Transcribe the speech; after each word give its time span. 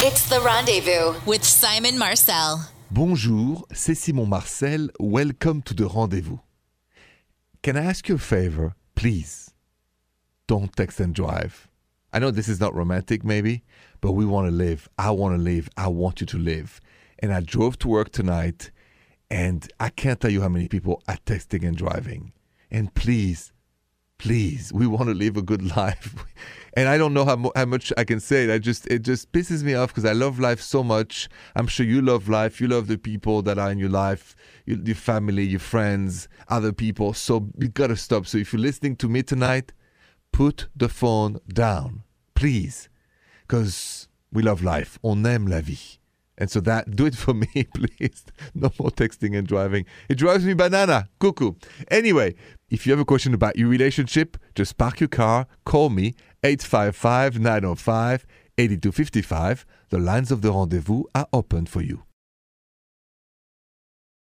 It's 0.00 0.28
the 0.28 0.40
rendezvous 0.40 1.18
with 1.26 1.42
Simon 1.42 1.98
Marcel. 1.98 2.60
Bonjour, 2.88 3.66
c'est 3.72 3.96
Simon 3.96 4.26
Marcel. 4.26 4.90
Welcome 5.00 5.60
to 5.62 5.74
the 5.74 5.88
rendezvous. 5.88 6.38
Can 7.64 7.76
I 7.76 7.84
ask 7.84 8.08
you 8.08 8.14
a 8.14 8.18
favor, 8.18 8.76
please? 8.94 9.50
Don't 10.46 10.72
text 10.76 11.00
and 11.00 11.12
drive. 11.12 11.66
I 12.12 12.20
know 12.20 12.30
this 12.30 12.48
is 12.48 12.60
not 12.60 12.76
romantic, 12.76 13.24
maybe, 13.24 13.64
but 14.00 14.12
we 14.12 14.24
want 14.24 14.46
to 14.46 14.52
live. 14.52 14.88
I 14.96 15.10
want 15.10 15.34
to 15.36 15.42
live. 15.42 15.68
I 15.76 15.88
want 15.88 16.20
you 16.20 16.28
to 16.28 16.38
live. 16.38 16.80
And 17.18 17.32
I 17.32 17.40
drove 17.40 17.76
to 17.80 17.88
work 17.88 18.12
tonight, 18.12 18.70
and 19.28 19.68
I 19.80 19.88
can't 19.88 20.20
tell 20.20 20.30
you 20.30 20.42
how 20.42 20.48
many 20.48 20.68
people 20.68 21.02
are 21.08 21.18
texting 21.26 21.66
and 21.66 21.76
driving. 21.76 22.32
And 22.70 22.94
please, 22.94 23.52
please, 24.16 24.72
we 24.72 24.86
want 24.86 25.08
to 25.08 25.14
live 25.14 25.36
a 25.36 25.42
good 25.42 25.76
life. 25.76 26.24
And 26.78 26.88
I 26.88 26.96
don't 26.96 27.12
know 27.12 27.24
how, 27.24 27.50
how 27.56 27.64
much 27.64 27.92
I 27.96 28.04
can 28.04 28.20
say. 28.20 28.54
I 28.54 28.58
just 28.58 28.86
it 28.86 29.00
just 29.00 29.32
pisses 29.32 29.64
me 29.64 29.74
off 29.74 29.88
because 29.88 30.04
I 30.04 30.12
love 30.12 30.38
life 30.38 30.60
so 30.60 30.84
much. 30.84 31.28
I'm 31.56 31.66
sure 31.66 31.84
you 31.84 32.00
love 32.00 32.28
life. 32.28 32.60
You 32.60 32.68
love 32.68 32.86
the 32.86 32.96
people 32.96 33.42
that 33.42 33.58
are 33.58 33.72
in 33.72 33.78
your 33.78 33.88
life, 33.88 34.36
your, 34.64 34.78
your 34.78 34.94
family, 34.94 35.42
your 35.42 35.58
friends, 35.58 36.28
other 36.46 36.72
people. 36.72 37.14
So 37.14 37.48
you 37.58 37.66
gotta 37.66 37.96
stop. 37.96 38.28
So 38.28 38.38
if 38.38 38.52
you're 38.52 38.62
listening 38.62 38.94
to 38.96 39.08
me 39.08 39.24
tonight, 39.24 39.72
put 40.32 40.68
the 40.76 40.88
phone 40.88 41.40
down, 41.52 42.04
please, 42.36 42.88
because 43.42 44.06
we 44.32 44.44
love 44.44 44.62
life. 44.62 45.00
On 45.02 45.26
aime 45.26 45.48
la 45.48 45.60
vie. 45.60 45.98
And 46.40 46.48
so 46.48 46.60
that, 46.60 46.94
do 46.94 47.06
it 47.06 47.16
for 47.16 47.34
me, 47.34 47.48
please. 47.74 48.24
No 48.54 48.70
more 48.78 48.92
texting 48.92 49.36
and 49.36 49.48
driving. 49.48 49.84
It 50.08 50.14
drives 50.14 50.44
me 50.44 50.54
banana. 50.54 51.08
Cuckoo. 51.18 51.54
Anyway, 51.90 52.36
if 52.70 52.86
you 52.86 52.92
have 52.92 53.00
a 53.00 53.04
question 53.04 53.32
about 53.32 53.56
your 53.56 53.68
relationship, 53.68 54.36
just 54.54 54.76
park 54.76 55.00
your 55.00 55.08
car, 55.08 55.46
call 55.64 55.88
me, 55.88 56.14
855 56.44 57.38
905 57.40 58.26
8255. 58.58 59.66
The 59.88 59.98
lines 59.98 60.30
of 60.30 60.42
the 60.42 60.52
rendezvous 60.52 61.04
are 61.14 61.26
open 61.32 61.66
for 61.66 61.80
you. 61.80 62.04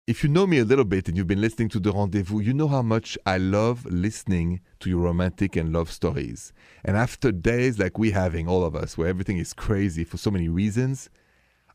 If 0.06 0.24
you 0.24 0.30
know 0.30 0.46
me 0.48 0.58
a 0.58 0.66
little 0.66 0.84
bit 0.84 1.08
and 1.08 1.16
you've 1.16 1.28
been 1.28 1.40
listening 1.40 1.70
to 1.70 1.80
the 1.80 1.92
rendezvous, 1.92 2.40
you 2.40 2.54
know 2.54 2.68
how 2.68 2.82
much 2.82 3.18
I 3.26 3.38
love 3.38 3.86
listening 3.86 4.62
to 4.80 4.90
your 4.90 5.00
romantic 5.00 5.56
and 5.56 5.72
love 5.72 5.92
stories. 5.92 6.52
And 6.84 6.98
after 6.98 7.32
days 7.32 7.80
like 7.80 7.98
we 7.98 8.12
having, 8.12 8.48
all 8.48 8.66
of 8.66 8.76
us, 8.76 8.98
where 8.98 9.08
everything 9.08 9.38
is 9.38 9.54
crazy 9.54 10.04
for 10.04 10.18
so 10.18 10.32
many 10.32 10.50
reasons, 10.50 11.10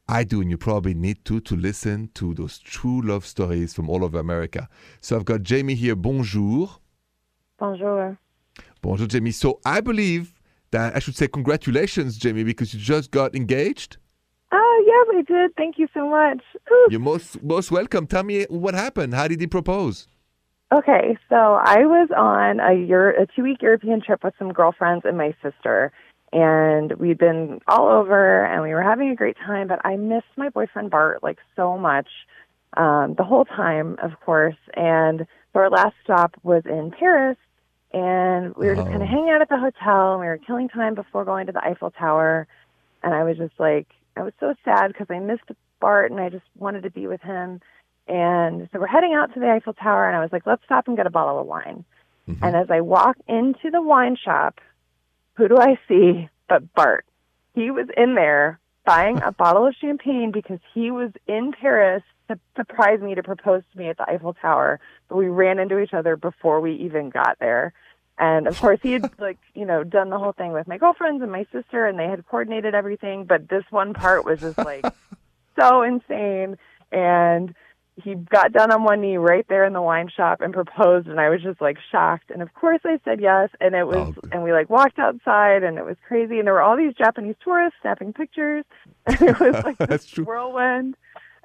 I 0.08 0.24
do, 0.24 0.40
and 0.40 0.50
you 0.50 0.56
probably 0.56 0.94
need 0.94 1.24
to, 1.26 1.40
to 1.40 1.54
listen 1.54 2.10
to 2.14 2.32
those 2.32 2.58
true 2.58 3.02
love 3.02 3.26
stories 3.26 3.74
from 3.74 3.90
all 3.90 4.02
over 4.02 4.18
America. 4.18 4.68
So 5.00 5.16
I've 5.16 5.26
got 5.26 5.42
Jamie 5.42 5.74
here. 5.74 5.94
Bonjour. 5.94 6.70
Bonjour. 7.58 8.18
Bonjour, 8.80 9.06
Jamie. 9.06 9.32
So 9.32 9.60
I 9.66 9.80
believe 9.80 10.32
that 10.70 10.96
I 10.96 10.98
should 10.98 11.16
say 11.16 11.28
congratulations, 11.28 12.16
Jamie, 12.16 12.44
because 12.44 12.72
you 12.72 12.80
just 12.80 13.10
got 13.10 13.34
engaged. 13.34 13.98
Oh, 14.50 14.84
yeah, 14.86 15.14
we 15.14 15.22
did. 15.24 15.54
Thank 15.56 15.78
you 15.78 15.88
so 15.92 16.08
much. 16.08 16.40
Ooh. 16.72 16.88
You're 16.90 17.00
most 17.00 17.42
most 17.42 17.70
welcome. 17.70 18.06
Tell 18.06 18.22
me 18.22 18.44
what 18.48 18.74
happened. 18.74 19.12
How 19.12 19.28
did 19.28 19.40
he 19.40 19.46
propose? 19.46 20.08
Okay, 20.70 21.16
so 21.30 21.36
I 21.36 21.86
was 21.86 22.10
on 22.14 22.60
a 22.60 22.74
year, 22.74 23.10
a 23.10 23.26
two 23.26 23.42
week 23.42 23.62
European 23.62 24.02
trip 24.02 24.22
with 24.22 24.34
some 24.38 24.52
girlfriends 24.52 25.06
and 25.06 25.16
my 25.16 25.34
sister, 25.42 25.92
and 26.32 26.92
we'd 26.94 27.18
been 27.18 27.60
all 27.66 27.88
over, 27.88 28.44
and 28.44 28.62
we 28.62 28.70
were 28.74 28.82
having 28.82 29.10
a 29.10 29.14
great 29.14 29.36
time. 29.38 29.68
But 29.68 29.80
I 29.84 29.96
missed 29.96 30.26
my 30.36 30.48
boyfriend 30.50 30.90
Bart 30.90 31.22
like 31.22 31.38
so 31.56 31.78
much 31.78 32.08
um, 32.76 33.14
the 33.16 33.24
whole 33.24 33.44
time, 33.44 33.96
of 34.02 34.12
course. 34.20 34.56
And 34.74 35.26
so 35.52 35.60
our 35.60 35.70
last 35.70 35.94
stop 36.04 36.34
was 36.42 36.64
in 36.66 36.90
Paris, 36.90 37.38
and 37.92 38.54
we 38.56 38.66
were 38.66 38.74
just 38.76 38.88
kind 38.88 39.00
Oh. 39.00 39.04
of 39.04 39.08
hanging 39.08 39.30
out 39.30 39.40
at 39.40 39.48
the 39.48 39.58
hotel, 39.58 40.12
and 40.12 40.20
we 40.20 40.26
were 40.26 40.38
killing 40.38 40.68
time 40.68 40.94
before 40.94 41.24
going 41.24 41.46
to 41.46 41.52
the 41.52 41.64
Eiffel 41.64 41.90
Tower. 41.90 42.46
And 43.02 43.14
I 43.14 43.24
was 43.24 43.38
just 43.38 43.58
like, 43.58 43.86
I 44.16 44.22
was 44.22 44.32
so 44.40 44.54
sad 44.64 44.88
because 44.88 45.06
I 45.08 45.18
missed 45.20 45.44
Bart, 45.80 46.10
and 46.10 46.20
I 46.20 46.28
just 46.28 46.44
wanted 46.58 46.82
to 46.82 46.90
be 46.90 47.06
with 47.06 47.22
him. 47.22 47.60
And 48.06 48.68
so 48.72 48.80
we're 48.80 48.86
heading 48.86 49.14
out 49.14 49.32
to 49.34 49.40
the 49.40 49.48
Eiffel 49.50 49.72
Tower, 49.74 50.06
and 50.06 50.16
I 50.16 50.20
was 50.20 50.32
like, 50.32 50.46
let's 50.46 50.64
stop 50.64 50.88
and 50.88 50.96
get 50.96 51.06
a 51.06 51.10
bottle 51.10 51.38
of 51.40 51.46
wine. 51.46 51.84
And 52.42 52.54
as 52.54 52.70
I 52.70 52.82
walk 52.82 53.16
into 53.26 53.70
the 53.70 53.80
wine 53.80 54.14
shop, 54.22 54.60
who 55.38 55.48
do 55.48 55.56
I 55.56 55.78
see 55.86 56.28
but 56.48 56.74
Bart? 56.74 57.06
He 57.54 57.70
was 57.70 57.86
in 57.96 58.16
there 58.16 58.58
buying 58.84 59.22
a 59.22 59.32
bottle 59.32 59.66
of 59.66 59.74
champagne 59.80 60.32
because 60.32 60.58
he 60.74 60.90
was 60.90 61.12
in 61.26 61.52
Paris 61.52 62.02
to 62.28 62.38
surprise 62.56 63.00
me 63.00 63.14
to 63.14 63.22
propose 63.22 63.62
to 63.72 63.78
me 63.78 63.88
at 63.88 63.96
the 63.96 64.10
Eiffel 64.10 64.34
Tower. 64.34 64.80
But 65.08 65.16
we 65.16 65.28
ran 65.28 65.58
into 65.58 65.78
each 65.78 65.94
other 65.94 66.16
before 66.16 66.60
we 66.60 66.74
even 66.74 67.08
got 67.08 67.38
there. 67.38 67.72
And 68.18 68.48
of 68.48 68.58
course, 68.58 68.80
he 68.82 68.92
had 68.92 69.08
like 69.20 69.38
you 69.54 69.64
know 69.64 69.84
done 69.84 70.10
the 70.10 70.18
whole 70.18 70.32
thing 70.32 70.52
with 70.52 70.66
my 70.66 70.76
girlfriends 70.76 71.22
and 71.22 71.30
my 71.30 71.46
sister, 71.52 71.86
and 71.86 71.98
they 71.98 72.08
had 72.08 72.26
coordinated 72.26 72.74
everything. 72.74 73.24
But 73.24 73.48
this 73.48 73.64
one 73.70 73.94
part 73.94 74.24
was 74.24 74.40
just 74.40 74.58
like 74.58 74.84
so 75.58 75.82
insane. 75.82 76.58
And 76.90 77.54
he 78.02 78.14
got 78.14 78.52
down 78.52 78.70
on 78.70 78.84
one 78.84 79.00
knee 79.00 79.16
right 79.16 79.44
there 79.48 79.64
in 79.64 79.72
the 79.72 79.82
wine 79.82 80.08
shop 80.14 80.40
and 80.40 80.52
proposed 80.52 81.08
and 81.08 81.18
I 81.20 81.28
was 81.28 81.42
just 81.42 81.60
like 81.60 81.78
shocked. 81.90 82.30
And 82.30 82.42
of 82.42 82.54
course 82.54 82.80
I 82.84 82.98
said 83.04 83.20
yes 83.20 83.50
and 83.60 83.74
it 83.74 83.86
was 83.86 84.14
Oh, 84.16 84.28
and 84.32 84.42
we 84.42 84.52
like 84.52 84.70
walked 84.70 84.98
outside 84.98 85.62
and 85.62 85.78
it 85.78 85.84
was 85.84 85.96
crazy 86.06 86.38
and 86.38 86.46
there 86.46 86.54
were 86.54 86.62
all 86.62 86.76
these 86.76 86.94
Japanese 86.94 87.36
tourists 87.42 87.78
snapping 87.82 88.12
pictures. 88.12 88.64
And 89.06 89.20
it 89.22 89.40
was 89.40 89.64
like 89.64 89.78
That's 89.78 90.04
this 90.04 90.06
true. 90.06 90.24
whirlwind. 90.24 90.96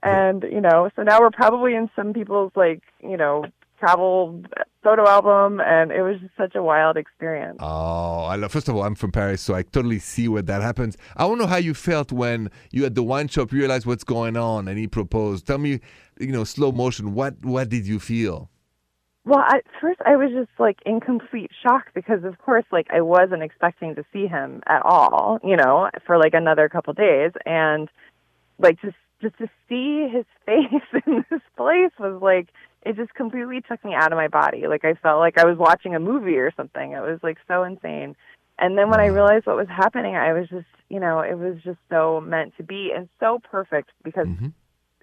And 0.04 0.44
you 0.44 0.62
know 0.62 0.90
so 0.96 1.04
now 1.04 1.20
we're 1.22 1.32
probably 1.32 1.76
in 1.76 1.90
some 1.96 2.14
people's 2.14 2.52
like 2.56 2.84
you 3.02 3.18
know 3.18 3.46
travel 3.84 4.42
photo 4.84 5.08
album 5.08 5.60
and 5.62 5.92
it 5.92 6.02
was 6.02 6.20
just 6.22 6.36
such 6.38 6.56
a 6.56 6.64
wild 6.64 6.96
experience 6.98 7.58
Oh, 7.60 8.26
I 8.26 8.36
love. 8.36 8.52
First 8.52 8.70
of 8.70 8.76
all, 8.76 8.84
I'm 8.84 8.96
from 8.96 9.12
Paris, 9.12 9.42
so 9.42 9.54
I 9.54 9.64
totally 9.64 10.00
see 10.00 10.28
where 10.28 10.42
that 10.42 10.62
happens. 10.62 10.98
I 11.16 11.26
want 11.26 11.40
to 11.40 11.46
know 11.46 11.50
how 11.50 11.58
you 11.58 11.74
felt 11.74 12.12
when 12.12 12.50
you 12.72 12.86
at 12.86 12.96
the 12.96 13.04
wine 13.04 13.28
shop 13.28 13.52
realized 13.52 13.86
what's 13.86 14.04
going 14.04 14.38
on 14.38 14.68
and 14.68 14.78
he 14.78 14.88
proposed. 14.88 15.48
Tell 15.48 15.58
me, 15.58 15.80
you 16.20 16.32
know, 16.32 16.44
slow 16.44 16.72
motion. 16.72 17.14
What 17.14 17.44
what 17.44 17.70
did 17.70 17.86
you 17.88 18.00
feel? 18.00 18.50
Well, 19.26 19.40
at 19.40 19.64
first 19.80 20.02
I 20.06 20.16
was 20.18 20.32
just 20.32 20.52
like 20.60 20.80
in 20.86 21.00
complete 21.00 21.52
shock 21.62 21.86
because, 21.94 22.24
of 22.24 22.38
course, 22.40 22.66
like 22.72 22.88
I 22.92 23.02
wasn't 23.02 23.42
expecting 23.42 23.96
to 23.96 24.04
see 24.12 24.28
him 24.28 24.62
at 24.68 24.82
all, 24.84 25.40
you 25.44 25.56
know, 25.56 25.90
for 26.06 26.18
like 26.18 26.34
another 26.34 26.68
couple 26.68 26.94
days, 26.94 27.32
and 27.46 27.90
like 28.60 28.82
just 28.82 28.98
just 29.22 29.38
to 29.38 29.48
see 29.70 30.10
his 30.12 30.26
face 30.46 31.02
in 31.06 31.26
this 31.30 31.42
place 31.56 31.92
was 32.00 32.22
like 32.22 32.50
it 32.86 32.96
just 32.96 33.14
completely 33.14 33.62
took 33.62 33.84
me 33.86 33.94
out 33.94 34.12
of 34.12 34.18
my 34.18 34.28
body. 34.28 34.68
Like 34.68 34.84
I 34.86 34.94
felt 34.96 35.20
like 35.20 35.38
I 35.38 35.46
was 35.46 35.58
watching 35.58 35.96
a 35.96 36.00
movie 36.00 36.38
or 36.38 36.52
something. 36.56 36.92
It 36.94 37.02
was 37.02 37.20
like 37.24 37.38
so 37.48 37.64
insane. 37.64 38.16
And 38.60 38.78
then 38.78 38.90
when 38.90 39.00
I 39.00 39.08
realized 39.08 39.46
what 39.48 39.56
was 39.56 39.68
happening, 39.70 40.16
I 40.16 40.32
was 40.34 40.48
just, 40.50 40.68
you 40.90 41.00
know, 41.00 41.20
it 41.22 41.38
was 41.38 41.56
just 41.64 41.80
so 41.90 42.22
meant 42.22 42.56
to 42.58 42.64
be 42.64 42.92
and 42.96 43.10
so 43.20 43.40
perfect 43.52 43.90
because 44.04 44.28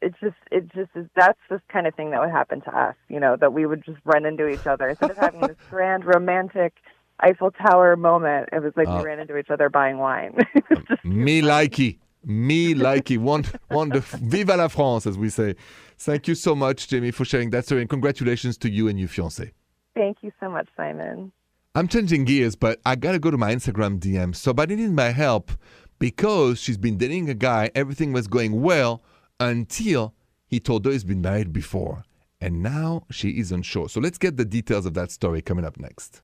it's 0.02 0.16
just 0.20 0.36
it 0.50 0.68
just 0.72 0.90
is 0.94 1.06
that's 1.16 1.38
this 1.50 1.60
kind 1.68 1.86
of 1.86 1.94
thing 1.94 2.10
that 2.12 2.20
would 2.20 2.30
happen 2.30 2.60
to 2.62 2.78
us, 2.78 2.94
you 3.08 3.18
know, 3.20 3.36
that 3.36 3.52
we 3.52 3.66
would 3.66 3.84
just 3.84 3.98
run 4.04 4.24
into 4.24 4.46
each 4.48 4.66
other 4.66 4.88
instead 4.88 5.10
of 5.10 5.16
having 5.16 5.40
this 5.40 5.56
grand 5.70 6.04
romantic 6.04 6.74
Eiffel 7.20 7.50
Tower 7.50 7.96
moment. 7.96 8.48
It 8.52 8.62
was 8.62 8.72
like 8.76 8.88
Uh, 8.88 8.96
we 8.98 9.04
ran 9.04 9.18
into 9.18 9.36
each 9.36 9.50
other 9.50 9.68
buying 9.68 9.98
wine. 9.98 10.36
It 10.54 10.64
was 10.70 10.84
just- 10.88 11.04
Me 11.04 11.42
likey. 11.42 11.98
Me 12.24 12.74
likey. 12.86 13.18
One, 13.18 13.44
wonderful. 13.70 14.20
Viva 14.22 14.56
la 14.56 14.68
France, 14.68 15.06
as 15.06 15.18
we 15.18 15.28
say. 15.28 15.54
Thank 16.00 16.28
you 16.28 16.34
so 16.34 16.54
much, 16.54 16.88
Jamie, 16.88 17.10
for 17.10 17.26
sharing 17.26 17.50
that 17.50 17.66
story. 17.66 17.82
And 17.82 17.90
congratulations 17.90 18.56
to 18.58 18.70
you 18.70 18.88
and 18.88 18.98
your 18.98 19.08
fiancé. 19.08 19.50
Thank 19.94 20.18
you 20.22 20.32
so 20.40 20.48
much, 20.48 20.66
Simon. 20.74 21.30
I'm 21.74 21.88
changing 21.88 22.24
gears, 22.24 22.56
but 22.56 22.80
I 22.86 22.96
gotta 22.96 23.18
go 23.18 23.30
to 23.30 23.36
my 23.36 23.54
Instagram 23.54 24.00
DM. 24.00 24.34
So, 24.34 24.54
but 24.54 24.70
I 24.70 24.74
needed 24.74 24.92
my 24.92 25.10
help 25.10 25.52
because 25.98 26.58
she's 26.58 26.78
been 26.78 26.96
dating 26.96 27.28
a 27.28 27.34
guy. 27.34 27.70
Everything 27.74 28.14
was 28.14 28.28
going 28.28 28.62
well 28.62 29.02
until 29.38 30.14
he 30.46 30.58
told 30.58 30.86
her 30.86 30.90
he's 30.90 31.04
been 31.04 31.20
married 31.20 31.52
before. 31.52 32.04
And 32.40 32.62
now 32.62 33.04
she 33.10 33.38
is 33.38 33.52
unsure. 33.52 33.90
So, 33.90 34.00
let's 34.00 34.16
get 34.16 34.38
the 34.38 34.46
details 34.46 34.86
of 34.86 34.94
that 34.94 35.10
story 35.10 35.42
coming 35.42 35.66
up 35.66 35.78
next. 35.78 36.22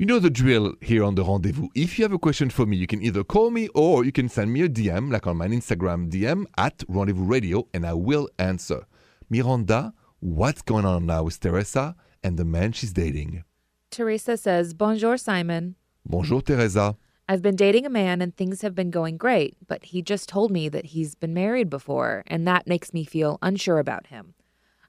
You 0.00 0.06
know 0.06 0.18
the 0.18 0.30
drill 0.30 0.76
here 0.80 1.04
on 1.04 1.14
the 1.14 1.22
rendezvous. 1.22 1.68
If 1.74 1.98
you 1.98 2.04
have 2.06 2.12
a 2.14 2.18
question 2.18 2.48
for 2.48 2.64
me, 2.64 2.78
you 2.78 2.86
can 2.86 3.02
either 3.02 3.22
call 3.22 3.50
me 3.50 3.68
or 3.74 4.02
you 4.02 4.12
can 4.12 4.30
send 4.30 4.50
me 4.50 4.62
a 4.62 4.68
DM, 4.70 5.12
like 5.12 5.26
on 5.26 5.36
my 5.36 5.46
Instagram 5.46 6.10
DM 6.10 6.46
at 6.56 6.82
Rendezvous 6.88 7.22
Radio, 7.22 7.68
and 7.74 7.84
I 7.84 7.92
will 7.92 8.26
answer. 8.38 8.86
Miranda, 9.28 9.92
what's 10.20 10.62
going 10.62 10.86
on 10.86 11.04
now 11.04 11.24
with 11.24 11.38
Teresa 11.38 11.96
and 12.24 12.38
the 12.38 12.46
man 12.46 12.72
she's 12.72 12.94
dating? 12.94 13.44
Teresa 13.90 14.38
says, 14.38 14.72
Bonjour, 14.72 15.18
Simon. 15.18 15.74
Bonjour, 16.06 16.40
Teresa. 16.40 16.96
I've 17.28 17.42
been 17.42 17.56
dating 17.56 17.84
a 17.84 17.90
man 17.90 18.22
and 18.22 18.34
things 18.34 18.62
have 18.62 18.74
been 18.74 18.90
going 18.90 19.18
great, 19.18 19.58
but 19.68 19.84
he 19.84 20.00
just 20.00 20.30
told 20.30 20.50
me 20.50 20.70
that 20.70 20.86
he's 20.86 21.14
been 21.14 21.34
married 21.34 21.68
before, 21.68 22.24
and 22.26 22.48
that 22.48 22.66
makes 22.66 22.94
me 22.94 23.04
feel 23.04 23.38
unsure 23.42 23.78
about 23.78 24.06
him. 24.06 24.32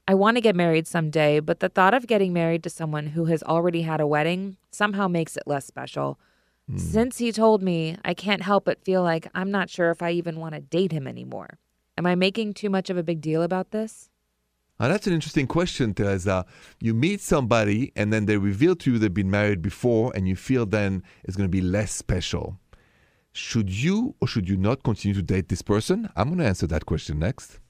I 0.08 0.14
want 0.14 0.36
to 0.36 0.40
get 0.40 0.56
married 0.56 0.86
someday, 0.86 1.38
but 1.40 1.60
the 1.60 1.68
thought 1.68 1.94
of 1.94 2.06
getting 2.08 2.32
married 2.32 2.64
to 2.64 2.70
someone 2.70 3.08
who 3.08 3.26
has 3.26 3.42
already 3.44 3.82
had 3.82 4.00
a 4.00 4.06
wedding 4.06 4.56
somehow 4.70 5.06
makes 5.06 5.36
it 5.36 5.44
less 5.46 5.64
special. 5.64 6.18
Hmm. 6.68 6.78
Since 6.78 7.18
he 7.18 7.30
told 7.30 7.62
me, 7.62 7.96
I 8.04 8.14
can't 8.14 8.42
help 8.42 8.64
but 8.64 8.84
feel 8.84 9.02
like 9.02 9.28
I'm 9.34 9.50
not 9.50 9.70
sure 9.70 9.90
if 9.90 10.02
I 10.02 10.10
even 10.10 10.40
want 10.40 10.54
to 10.54 10.60
date 10.60 10.92
him 10.92 11.06
anymore. 11.06 11.58
Am 11.96 12.06
I 12.06 12.14
making 12.14 12.54
too 12.54 12.68
much 12.70 12.90
of 12.90 12.96
a 12.96 13.02
big 13.02 13.20
deal 13.20 13.42
about 13.42 13.70
this? 13.70 14.10
Now, 14.80 14.88
that's 14.88 15.06
an 15.06 15.12
interesting 15.12 15.46
question, 15.46 15.94
Teresa. 15.94 16.46
You 16.80 16.94
meet 16.94 17.20
somebody 17.20 17.92
and 17.94 18.12
then 18.12 18.26
they 18.26 18.38
reveal 18.38 18.74
to 18.76 18.92
you 18.92 18.98
they've 18.98 19.14
been 19.14 19.30
married 19.30 19.62
before, 19.62 20.10
and 20.16 20.26
you 20.26 20.34
feel 20.34 20.66
then 20.66 21.04
it's 21.22 21.36
going 21.36 21.48
to 21.48 21.50
be 21.50 21.60
less 21.60 21.92
special. 21.92 22.58
should 23.32 23.70
you 23.70 24.14
or 24.20 24.28
should 24.28 24.48
you 24.48 24.56
not 24.56 24.82
continue 24.82 25.14
to 25.14 25.22
date 25.22 25.48
this 25.48 25.62
person? 25.62 26.08
I'm 26.16 26.28
going 26.28 26.38
to 26.38 26.46
answer 26.46 26.66
that 26.66 26.86
question 26.86 27.18
next. 27.18 27.61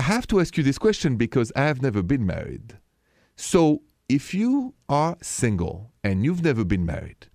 I 0.00 0.04
have 0.04 0.26
to 0.28 0.40
ask 0.40 0.56
you 0.56 0.62
this 0.62 0.78
question 0.78 1.16
because 1.16 1.52
I 1.54 1.64
have 1.64 1.82
never 1.82 2.02
been 2.02 2.24
married. 2.24 2.78
So, 3.36 3.82
if 4.08 4.32
you 4.32 4.72
are 4.88 5.18
single 5.20 5.92
and 6.02 6.24
you've 6.24 6.42
never 6.42 6.64
been 6.64 6.86
married, 6.86 7.26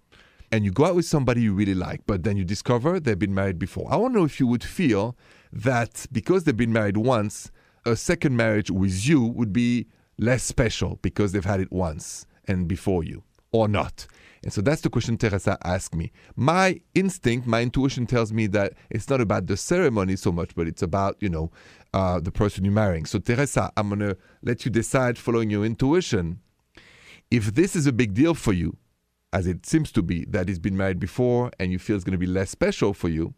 and 0.51 0.65
you 0.65 0.71
go 0.71 0.85
out 0.85 0.95
with 0.95 1.05
somebody 1.05 1.43
you 1.43 1.53
really 1.53 1.75
like, 1.75 2.01
but 2.07 2.23
then 2.23 2.37
you 2.37 2.43
discover 2.43 2.99
they've 2.99 3.19
been 3.19 3.35
married 3.35 3.59
before, 3.59 3.85
I 3.91 3.97
want 3.97 4.15
to 4.15 4.19
know 4.19 4.25
if 4.25 4.39
you 4.39 4.47
would 4.47 4.63
feel 4.63 5.15
that 5.53 6.07
because 6.11 6.45
they've 6.45 6.57
been 6.57 6.73
married 6.73 6.97
once, 6.97 7.51
a 7.85 7.95
second 7.95 8.35
marriage 8.35 8.71
with 8.71 9.07
you 9.07 9.21
would 9.21 9.53
be 9.53 9.85
less 10.17 10.41
special 10.41 10.97
because 11.03 11.33
they've 11.33 11.45
had 11.45 11.59
it 11.59 11.71
once 11.71 12.25
and 12.47 12.67
before 12.67 13.03
you, 13.03 13.21
or 13.51 13.67
not. 13.67 14.07
And 14.45 14.53
so 14.53 14.61
that's 14.61 14.81
the 14.81 14.91
question 14.91 15.17
Teresa 15.17 15.57
asked 15.63 15.95
me. 15.95 16.11
My 16.35 16.79
instinct, 16.93 17.47
my 17.47 17.61
intuition 17.61 18.05
tells 18.05 18.31
me 18.31 18.45
that 18.47 18.73
it's 18.91 19.09
not 19.09 19.19
about 19.19 19.47
the 19.47 19.57
ceremony 19.57 20.15
so 20.15 20.31
much, 20.31 20.53
but 20.55 20.67
it's 20.67 20.83
about, 20.83 21.17
you 21.19 21.29
know, 21.29 21.51
uh, 21.95 22.19
the 22.19 22.31
person 22.31 22.65
you're 22.65 22.73
marrying. 22.73 23.05
So, 23.05 23.19
Teresa, 23.19 23.71
I'm 23.77 23.87
going 23.87 24.01
to 24.01 24.17
let 24.43 24.65
you 24.65 24.69
decide 24.69 25.17
following 25.17 25.49
your 25.49 25.63
intuition. 25.63 26.41
If 27.31 27.55
this 27.55 27.73
is 27.73 27.87
a 27.87 27.93
big 27.93 28.13
deal 28.13 28.33
for 28.33 28.51
you, 28.51 28.75
as 29.31 29.47
it 29.47 29.65
seems 29.65 29.93
to 29.93 30.03
be, 30.03 30.25
that 30.25 30.49
he's 30.49 30.59
been 30.59 30.75
married 30.75 30.99
before 30.99 31.51
and 31.57 31.71
you 31.71 31.79
feel 31.79 31.95
it's 31.95 32.03
going 32.03 32.11
to 32.11 32.17
be 32.17 32.25
less 32.27 32.49
special 32.49 32.93
for 32.93 33.07
you, 33.07 33.33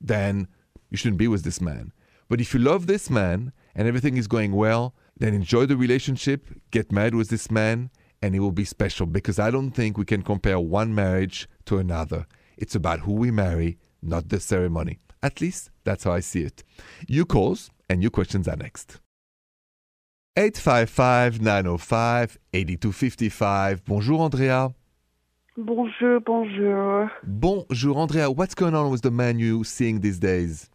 then 0.00 0.48
you 0.88 0.96
shouldn't 0.96 1.18
be 1.18 1.28
with 1.28 1.44
this 1.44 1.60
man. 1.60 1.92
But 2.30 2.40
if 2.40 2.54
you 2.54 2.60
love 2.60 2.86
this 2.86 3.10
man 3.10 3.52
and 3.74 3.86
everything 3.86 4.16
is 4.16 4.26
going 4.26 4.52
well, 4.52 4.94
then 5.18 5.34
enjoy 5.34 5.66
the 5.66 5.76
relationship, 5.76 6.46
get 6.70 6.90
married 6.90 7.14
with 7.14 7.28
this 7.28 7.50
man, 7.50 7.90
and 8.22 8.34
it 8.34 8.40
will 8.40 8.52
be 8.52 8.64
special 8.64 9.04
because 9.04 9.38
I 9.38 9.50
don't 9.50 9.72
think 9.72 9.98
we 9.98 10.06
can 10.06 10.22
compare 10.22 10.58
one 10.58 10.94
marriage 10.94 11.46
to 11.66 11.76
another. 11.76 12.26
It's 12.56 12.74
about 12.74 13.00
who 13.00 13.12
we 13.12 13.30
marry, 13.30 13.76
not 14.00 14.30
the 14.30 14.40
ceremony. 14.40 14.98
At 15.22 15.42
least 15.42 15.70
that's 15.88 16.04
how 16.04 16.12
I 16.12 16.20
see 16.20 16.42
it. 16.42 16.62
You 17.06 17.24
calls 17.24 17.70
and 17.88 18.02
your 18.02 18.10
questions 18.10 18.46
are 18.46 18.56
next. 18.56 19.00
855 20.36 21.40
905 21.40 22.38
8255. 22.52 23.84
Bonjour, 23.86 24.20
Andrea. 24.20 24.74
Bonjour, 25.56 26.20
bonjour. 26.20 27.10
Bonjour, 27.24 27.96
Andrea. 27.96 28.30
What's 28.30 28.54
going 28.54 28.74
on 28.74 28.90
with 28.90 29.02
the 29.02 29.10
man 29.10 29.38
you're 29.38 29.64
seeing 29.64 30.00
these 30.00 30.18
days? 30.18 30.68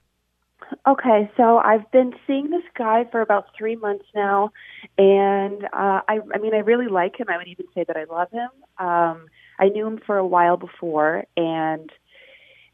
Okay, 0.88 1.32
so 1.38 1.60
I've 1.60 1.90
been 1.92 2.14
seeing 2.26 2.50
this 2.50 2.64
guy 2.76 3.06
for 3.12 3.22
about 3.22 3.46
three 3.56 3.76
months 3.76 4.06
now, 4.16 4.50
and 4.98 5.64
uh, 5.66 6.02
I, 6.10 6.20
I 6.34 6.40
mean, 6.40 6.56
I 6.56 6.60
really 6.60 6.88
like 6.88 7.20
him. 7.20 7.28
I 7.30 7.38
would 7.38 7.48
even 7.48 7.68
say 7.76 7.86
that 7.88 7.96
I 7.96 8.06
love 8.06 8.32
him. 8.32 8.50
Um, 8.80 9.28
I 9.60 9.70
knew 9.70 9.86
him 9.86 10.00
for 10.06 10.18
a 10.18 10.26
while 10.26 10.58
before, 10.58 11.26
and 11.38 11.90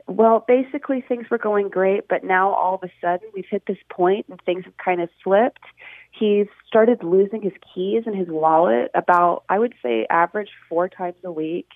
well, 0.09 0.44
basically 0.47 1.01
things 1.01 1.29
were 1.29 1.38
going 1.38 1.69
great, 1.69 2.07
but 2.07 2.23
now 2.23 2.51
all 2.51 2.75
of 2.75 2.83
a 2.83 2.91
sudden 3.00 3.29
we've 3.33 3.45
hit 3.50 3.63
this 3.67 3.77
point 3.89 4.25
and 4.27 4.41
things 4.41 4.65
have 4.65 4.75
kind 4.77 5.01
of 5.01 5.09
flipped. 5.23 5.63
He's 6.11 6.47
started 6.67 7.03
losing 7.03 7.44
his 7.44 7.53
keys 7.73 8.03
and 8.07 8.15
his 8.15 8.27
wallet 8.27 8.89
about, 8.95 9.44
I 9.50 9.59
would 9.59 9.75
say, 9.83 10.07
average 10.09 10.50
four 10.67 10.89
times 10.89 11.17
a 11.23 11.31
week. 11.31 11.67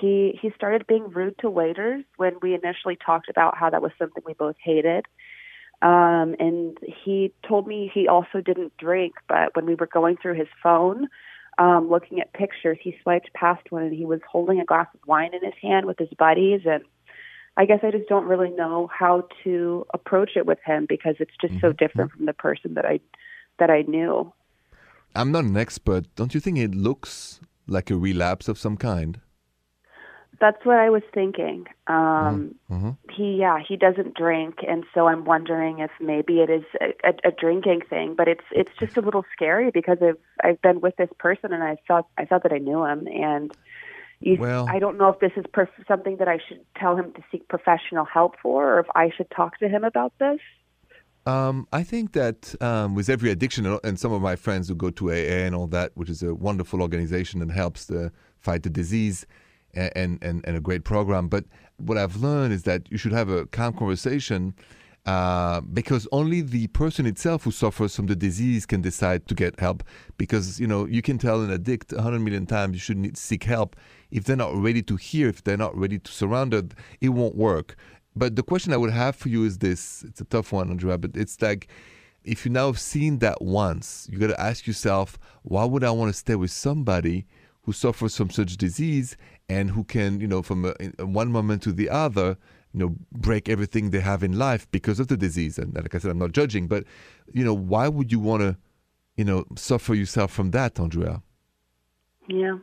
He 0.00 0.38
he 0.40 0.50
started 0.56 0.86
being 0.86 1.10
rude 1.10 1.38
to 1.38 1.50
waiters 1.50 2.04
when 2.16 2.34
we 2.42 2.54
initially 2.54 2.96
talked 2.96 3.28
about 3.28 3.56
how 3.56 3.70
that 3.70 3.82
was 3.82 3.92
something 3.98 4.22
we 4.26 4.34
both 4.34 4.56
hated. 4.62 5.04
Um, 5.82 6.34
and 6.38 6.78
he 7.04 7.32
told 7.46 7.66
me 7.66 7.90
he 7.92 8.08
also 8.08 8.40
didn't 8.40 8.76
drink, 8.78 9.14
but 9.28 9.54
when 9.54 9.66
we 9.66 9.74
were 9.74 9.86
going 9.86 10.16
through 10.16 10.34
his 10.34 10.48
phone, 10.62 11.08
um, 11.58 11.90
looking 11.90 12.20
at 12.20 12.32
pictures, 12.32 12.78
he 12.80 12.96
swiped 13.02 13.32
past 13.34 13.70
one 13.70 13.82
and 13.84 13.94
he 13.94 14.06
was 14.06 14.20
holding 14.30 14.60
a 14.60 14.64
glass 14.64 14.88
of 14.94 15.00
wine 15.06 15.34
in 15.34 15.44
his 15.44 15.54
hand 15.60 15.86
with 15.86 15.98
his 15.98 16.08
buddies. 16.18 16.62
And 16.64 16.82
I 17.56 17.64
guess 17.64 17.80
I 17.82 17.90
just 17.90 18.08
don't 18.08 18.26
really 18.26 18.50
know 18.50 18.88
how 18.96 19.26
to 19.44 19.86
approach 19.94 20.32
it 20.36 20.46
with 20.46 20.58
him 20.64 20.86
because 20.88 21.16
it's 21.20 21.36
just 21.40 21.54
so 21.60 21.72
Mm-hmm. 21.72 21.72
different 21.72 22.12
from 22.12 22.26
the 22.26 22.34
person 22.34 22.74
that 22.74 22.84
I 22.84 23.00
that 23.58 23.70
I 23.70 23.82
knew. 23.82 24.32
I'm 25.14 25.32
not 25.32 25.44
an 25.44 25.56
expert. 25.56 26.14
Don't 26.14 26.34
you 26.34 26.40
think 26.40 26.58
it 26.58 26.74
looks 26.74 27.40
like 27.66 27.90
a 27.90 27.96
relapse 27.96 28.48
of 28.48 28.58
some 28.58 28.76
kind? 28.76 29.20
That's 30.40 30.64
what 30.64 30.76
I 30.78 30.90
was 30.90 31.02
thinking. 31.14 31.64
Um, 31.86 32.54
Mm-hmm. 32.70 32.90
he, 33.10 33.36
yeah, 33.40 33.58
he 33.66 33.76
doesn't 33.76 34.14
drink, 34.16 34.56
and 34.68 34.84
so 34.92 35.06
I'm 35.06 35.24
wondering 35.24 35.78
if 35.78 35.90
maybe 36.00 36.40
it 36.40 36.50
is 36.50 36.64
a, 36.80 36.86
a, 37.08 37.28
a 37.28 37.30
drinking 37.30 37.82
thing. 37.88 38.14
But 38.16 38.28
it's 38.28 38.44
it's 38.50 38.72
just 38.78 38.96
a 38.96 39.00
little 39.00 39.24
scary 39.32 39.70
because 39.70 39.98
I've 40.02 40.18
I've 40.44 40.60
been 40.60 40.80
with 40.80 40.96
this 40.96 41.08
person, 41.18 41.52
and 41.52 41.62
I 41.62 41.76
thought 41.88 42.08
I 42.18 42.24
thought 42.24 42.42
that 42.42 42.52
I 42.52 42.58
knew 42.58 42.84
him, 42.84 43.06
and 43.06 43.52
you, 44.20 44.36
Well- 44.38 44.66
I 44.68 44.78
don't 44.78 44.98
know 44.98 45.08
if 45.08 45.20
this 45.20 45.32
is 45.36 45.44
perf- 45.52 45.68
something 45.88 46.16
that 46.18 46.28
I 46.28 46.38
should 46.48 46.60
tell 46.76 46.96
him 46.96 47.12
to 47.14 47.22
seek 47.30 47.48
professional 47.48 48.04
help 48.04 48.36
for, 48.42 48.74
or 48.74 48.80
if 48.80 48.86
I 48.94 49.10
should 49.16 49.30
talk 49.30 49.58
to 49.58 49.68
him 49.68 49.84
about 49.84 50.12
this. 50.18 50.40
Um, 51.26 51.66
I 51.72 51.82
think 51.82 52.12
that 52.12 52.54
um, 52.62 52.94
with 52.94 53.08
every 53.08 53.30
addiction, 53.30 53.66
and- 53.82 53.98
some 53.98 54.12
of 54.12 54.22
my 54.22 54.36
friends 54.36 54.68
who 54.68 54.74
go 54.76 54.90
to 54.90 55.10
AA 55.10 55.44
and 55.46 55.54
all 55.54 55.66
that, 55.68 55.90
which 55.94 56.08
is 56.08 56.22
a 56.22 56.34
wonderful 56.34 56.80
organization 56.80 57.40
that 57.40 57.50
helps 57.50 57.86
to 57.86 58.12
fight 58.38 58.62
the 58.62 58.70
disease 58.70 59.26
and, 59.74 60.18
and, 60.22 60.44
and 60.46 60.56
a 60.56 60.60
great 60.60 60.84
program. 60.84 61.28
But 61.28 61.44
what 61.78 61.98
I've 61.98 62.16
learned 62.16 62.52
is 62.52 62.62
that 62.62 62.90
you 62.90 62.96
should 62.96 63.12
have 63.12 63.28
a 63.28 63.46
calm 63.46 63.74
conversation 63.74 64.54
uh, 65.06 65.60
because 65.60 66.08
only 66.10 66.40
the 66.40 66.66
person 66.68 67.06
itself 67.06 67.44
who 67.44 67.52
suffers 67.52 67.94
from 67.94 68.06
the 68.06 68.16
disease 68.16 68.66
can 68.66 68.82
decide 68.82 69.26
to 69.28 69.34
get 69.34 69.58
help. 69.60 69.84
Because, 70.18 70.58
you 70.58 70.66
know, 70.66 70.84
you 70.84 71.00
can 71.00 71.16
tell 71.16 71.42
an 71.42 71.50
addict 71.50 71.92
100 71.92 72.18
million 72.18 72.44
times 72.44 72.74
you 72.74 72.80
should 72.80 72.98
need, 72.98 73.16
seek 73.16 73.44
help. 73.44 73.76
If 74.10 74.24
they're 74.24 74.36
not 74.36 74.54
ready 74.56 74.82
to 74.82 74.96
hear, 74.96 75.28
if 75.28 75.44
they're 75.44 75.56
not 75.56 75.76
ready 75.76 76.00
to 76.00 76.12
surrender, 76.12 76.62
it, 77.00 77.10
won't 77.10 77.36
work. 77.36 77.76
But 78.16 78.34
the 78.34 78.42
question 78.42 78.72
I 78.72 78.78
would 78.78 78.90
have 78.90 79.14
for 79.14 79.28
you 79.28 79.44
is 79.44 79.58
this 79.58 80.02
it's 80.02 80.20
a 80.20 80.24
tough 80.24 80.52
one, 80.52 80.70
Andrea, 80.70 80.98
but 80.98 81.12
it's 81.14 81.40
like 81.40 81.68
if 82.24 82.44
you 82.44 82.50
now 82.50 82.66
have 82.66 82.80
seen 82.80 83.18
that 83.18 83.40
once, 83.40 84.08
you 84.10 84.18
got 84.18 84.28
to 84.28 84.40
ask 84.40 84.66
yourself, 84.66 85.18
why 85.42 85.64
would 85.64 85.84
I 85.84 85.92
want 85.92 86.12
to 86.12 86.18
stay 86.18 86.34
with 86.34 86.50
somebody 86.50 87.26
who 87.62 87.72
suffers 87.72 88.16
from 88.16 88.30
such 88.30 88.56
disease 88.56 89.16
and 89.48 89.70
who 89.70 89.84
can, 89.84 90.20
you 90.20 90.26
know, 90.26 90.42
from 90.42 90.64
a, 90.64 91.04
one 91.04 91.30
moment 91.30 91.62
to 91.62 91.72
the 91.72 91.88
other, 91.88 92.36
you 92.76 92.82
know, 92.82 92.94
break 93.10 93.48
everything 93.48 93.88
they 93.90 94.00
have 94.00 94.22
in 94.22 94.38
life 94.38 94.70
because 94.70 95.00
of 95.00 95.08
the 95.08 95.16
disease? 95.16 95.58
And 95.58 95.74
like 95.74 95.94
I 95.94 95.98
said, 95.98 96.10
I'm 96.10 96.18
not 96.18 96.32
judging, 96.32 96.68
but, 96.68 96.84
you 97.32 97.42
know, 97.42 97.54
why 97.54 97.88
would 97.88 98.12
you 98.12 98.20
want 98.20 98.42
to, 98.42 98.56
you 99.16 99.24
know, 99.24 99.46
suffer 99.56 99.94
yourself 99.94 100.30
from 100.30 100.50
that, 100.50 100.78
Andrea? 100.78 101.22
Yeah, 102.28 102.58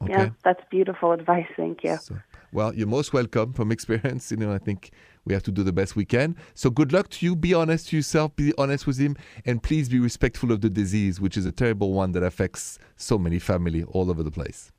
Okay. 0.00 0.12
yeah, 0.12 0.28
that's 0.44 0.60
beautiful 0.70 1.10
advice. 1.12 1.46
Thank 1.56 1.82
you. 1.82 1.96
So, 1.96 2.18
well, 2.52 2.72
you're 2.72 2.86
most 2.86 3.12
welcome 3.12 3.52
from 3.52 3.72
experience. 3.72 4.30
You 4.30 4.36
know, 4.36 4.52
I 4.52 4.58
think 4.58 4.90
we 5.24 5.34
have 5.34 5.42
to 5.44 5.50
do 5.50 5.64
the 5.64 5.72
best 5.72 5.96
we 5.96 6.04
can. 6.04 6.36
So 6.54 6.70
good 6.70 6.92
luck 6.92 7.08
to 7.10 7.26
you. 7.26 7.34
Be 7.34 7.52
honest 7.52 7.88
to 7.88 7.96
yourself. 7.96 8.36
Be 8.36 8.52
honest 8.58 8.86
with 8.86 8.98
him, 8.98 9.16
and 9.44 9.60
please 9.62 9.88
be 9.88 9.98
respectful 9.98 10.52
of 10.52 10.60
the 10.60 10.70
disease, 10.70 11.20
which 11.20 11.36
is 11.36 11.46
a 11.46 11.52
terrible 11.52 11.92
one 11.92 12.12
that 12.12 12.22
affects 12.22 12.78
so 12.96 13.18
many 13.18 13.38
family 13.40 13.82
all 13.84 14.08
over 14.08 14.22
the 14.22 14.30
place. 14.30 14.70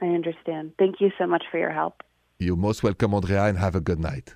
I 0.00 0.06
understand. 0.06 0.72
Thank 0.78 1.00
you 1.00 1.10
so 1.18 1.26
much 1.26 1.44
for 1.50 1.58
your 1.58 1.72
help. 1.72 2.02
You're 2.38 2.56
most 2.56 2.82
welcome, 2.82 3.14
Andrea, 3.14 3.44
and 3.44 3.58
have 3.58 3.74
a 3.74 3.80
good 3.80 3.98
night. 3.98 4.34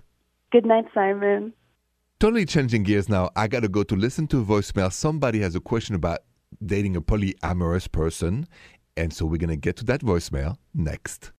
Good 0.50 0.64
night, 0.64 0.86
Simon. 0.94 1.52
Totally 2.18 2.46
changing 2.46 2.84
gears 2.84 3.08
now. 3.08 3.30
I 3.36 3.46
got 3.46 3.60
to 3.60 3.68
go 3.68 3.82
to 3.82 3.94
listen 3.94 4.26
to 4.28 4.40
a 4.40 4.44
voicemail. 4.44 4.90
Somebody 4.90 5.40
has 5.40 5.54
a 5.54 5.60
question 5.60 5.94
about 5.94 6.20
dating 6.64 6.96
a 6.96 7.02
polyamorous 7.02 7.90
person. 7.90 8.46
And 8.96 9.12
so 9.12 9.26
we're 9.26 9.36
going 9.36 9.50
to 9.50 9.56
get 9.56 9.76
to 9.76 9.84
that 9.84 10.00
voicemail 10.00 10.56
next. 10.74 11.32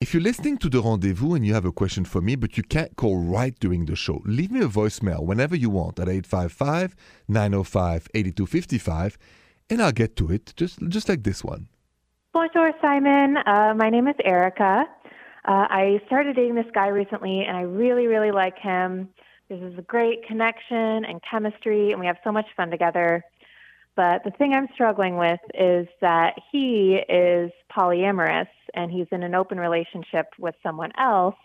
If 0.00 0.12
you're 0.12 0.22
listening 0.22 0.58
to 0.58 0.68
the 0.68 0.82
rendezvous 0.82 1.34
and 1.34 1.46
you 1.46 1.54
have 1.54 1.64
a 1.64 1.72
question 1.72 2.04
for 2.04 2.20
me, 2.20 2.36
but 2.36 2.56
you 2.56 2.62
can't 2.64 2.96
call 2.96 3.18
right 3.18 3.58
during 3.60 3.86
the 3.86 3.96
show, 3.96 4.20
leave 4.24 4.50
me 4.50 4.60
a 4.60 4.68
voicemail 4.68 5.24
whenever 5.24 5.56
you 5.56 5.70
want 5.70 5.98
at 5.98 6.08
855 6.08 6.94
905 7.28 8.08
8255 8.14 9.16
and 9.70 9.82
I'll 9.82 9.92
get 9.92 10.16
to 10.16 10.30
it 10.30 10.52
just, 10.56 10.80
just 10.88 11.08
like 11.08 11.22
this 11.22 11.42
one. 11.42 11.68
Bonjour, 12.36 12.70
Simon. 12.82 13.38
Uh, 13.38 13.72
my 13.74 13.88
name 13.88 14.06
is 14.08 14.14
Erica. 14.22 14.84
Uh, 15.46 15.66
I 15.70 16.02
started 16.04 16.36
dating 16.36 16.54
this 16.54 16.66
guy 16.74 16.88
recently, 16.88 17.46
and 17.48 17.56
I 17.56 17.62
really, 17.62 18.08
really 18.08 18.30
like 18.30 18.58
him. 18.58 19.08
This 19.48 19.58
is 19.62 19.78
a 19.78 19.80
great 19.80 20.22
connection 20.26 21.06
and 21.06 21.18
chemistry, 21.22 21.92
and 21.92 21.98
we 21.98 22.04
have 22.04 22.18
so 22.22 22.30
much 22.30 22.44
fun 22.54 22.70
together. 22.70 23.24
But 23.94 24.22
the 24.22 24.32
thing 24.32 24.52
I'm 24.52 24.68
struggling 24.74 25.16
with 25.16 25.40
is 25.54 25.88
that 26.02 26.34
he 26.52 27.00
is 27.08 27.52
polyamorous, 27.74 28.48
and 28.74 28.92
he's 28.92 29.06
in 29.12 29.22
an 29.22 29.34
open 29.34 29.58
relationship 29.58 30.26
with 30.38 30.56
someone 30.62 30.92
else, 30.98 31.36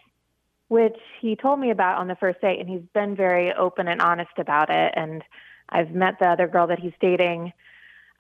which 0.68 0.98
he 1.22 1.38
told 1.38 1.62
me 1.62 1.72
about 1.72 2.00
on 2.00 2.10
the 2.10 2.18
first 2.18 2.42
date, 2.42 2.60
and 2.60 2.68
he's 2.68 2.86
been 2.94 3.16
very 3.16 3.54
open 3.54 3.88
and 3.88 4.02
honest 4.02 4.38
about 4.38 4.70
it. 4.70 4.92
And 4.98 5.24
I've 5.70 5.92
met 5.92 6.16
the 6.20 6.28
other 6.28 6.50
girl 6.50 6.68
that 6.68 6.80
he's 6.80 6.92
dating. 7.00 7.54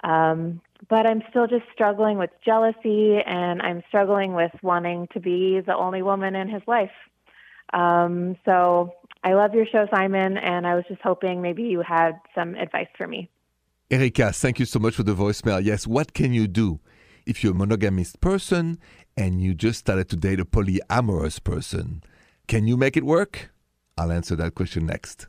Um, 0.03 0.61
but 0.89 1.05
I'm 1.05 1.21
still 1.29 1.47
just 1.47 1.65
struggling 1.73 2.17
with 2.17 2.31
jealousy 2.43 3.19
and 3.25 3.61
I'm 3.61 3.83
struggling 3.87 4.33
with 4.33 4.51
wanting 4.63 5.07
to 5.13 5.19
be 5.19 5.59
the 5.59 5.75
only 5.75 6.01
woman 6.01 6.35
in 6.35 6.49
his 6.49 6.63
life. 6.67 6.91
Um, 7.73 8.35
so 8.45 8.93
I 9.23 9.33
love 9.33 9.53
your 9.53 9.65
show, 9.65 9.87
Simon, 9.93 10.37
and 10.37 10.65
I 10.65 10.75
was 10.75 10.83
just 10.87 11.01
hoping 11.01 11.41
maybe 11.41 11.63
you 11.63 11.81
had 11.81 12.13
some 12.33 12.55
advice 12.55 12.87
for 12.97 13.07
me. 13.07 13.29
Erika, 13.91 14.31
thank 14.33 14.59
you 14.59 14.65
so 14.65 14.79
much 14.79 14.95
for 14.95 15.03
the 15.03 15.13
voicemail. 15.13 15.63
Yes, 15.63 15.85
what 15.85 16.13
can 16.13 16.33
you 16.33 16.47
do? 16.47 16.79
if 17.25 17.43
you're 17.43 17.53
a 17.53 17.55
monogamous 17.55 18.15
person 18.15 18.79
and 19.15 19.41
you 19.41 19.53
just 19.53 19.79
started 19.79 20.09
to 20.09 20.15
date 20.15 20.39
a 20.39 20.45
polyamorous 20.45 21.43
person, 21.43 22.03
can 22.47 22.67
you 22.67 22.77
make 22.77 22.97
it 22.97 23.05
work? 23.05 23.51
I'll 23.97 24.11
answer 24.11 24.35
that 24.37 24.55
question 24.55 24.85
next. 24.85 25.27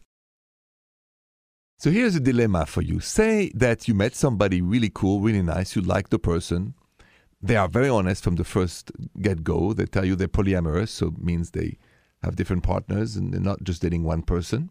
So 1.83 1.91
here's 1.91 2.15
a 2.15 2.21
dilemma 2.21 2.65
for 2.67 2.81
you. 2.81 3.01
Say 3.01 3.51
that 3.57 3.89
you 3.89 3.95
met 3.95 4.15
somebody 4.15 4.63
really 4.63 4.89
cool, 4.89 5.19
really 5.19 5.43
nice, 5.43 5.75
you 5.75 5.83
like 5.83 6.11
the 6.11 6.19
person. 6.21 6.75
They 7.43 7.57
are 7.57 7.67
very 7.67 7.89
honest 7.89 8.23
from 8.23 8.37
the 8.37 8.45
first 8.45 8.93
get 9.21 9.43
go. 9.43 9.73
They 9.73 9.87
tell 9.87 10.05
you 10.05 10.15
they're 10.15 10.29
polyamorous, 10.29 10.91
so 10.91 11.09
it 11.09 11.19
means 11.19 11.51
they 11.51 11.79
have 12.23 12.37
different 12.37 12.63
partners 12.63 13.17
and 13.17 13.35
they're 13.35 13.41
not 13.41 13.65
just 13.65 13.83
dating 13.83 14.05
one 14.05 14.23
person. 14.23 14.71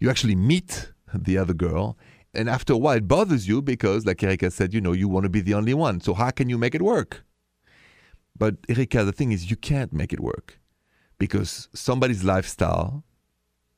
You 0.00 0.10
actually 0.10 0.34
meet 0.34 0.90
the 1.14 1.38
other 1.38 1.54
girl, 1.54 1.96
and 2.34 2.50
after 2.50 2.72
a 2.72 2.76
while 2.76 2.96
it 2.96 3.06
bothers 3.06 3.46
you 3.46 3.62
because, 3.62 4.04
like 4.04 4.20
Erika 4.24 4.50
said, 4.50 4.74
you 4.74 4.80
know, 4.80 4.90
you 4.90 5.06
want 5.06 5.26
to 5.26 5.30
be 5.30 5.42
the 5.42 5.54
only 5.54 5.72
one. 5.72 6.00
So 6.00 6.14
how 6.14 6.32
can 6.32 6.48
you 6.48 6.58
make 6.58 6.74
it 6.74 6.82
work? 6.82 7.22
But 8.36 8.56
Erika, 8.68 9.04
the 9.04 9.12
thing 9.12 9.30
is, 9.30 9.52
you 9.52 9.56
can't 9.56 9.92
make 9.92 10.12
it 10.12 10.18
work 10.18 10.58
because 11.16 11.68
somebody's 11.72 12.24
lifestyle, 12.24 13.04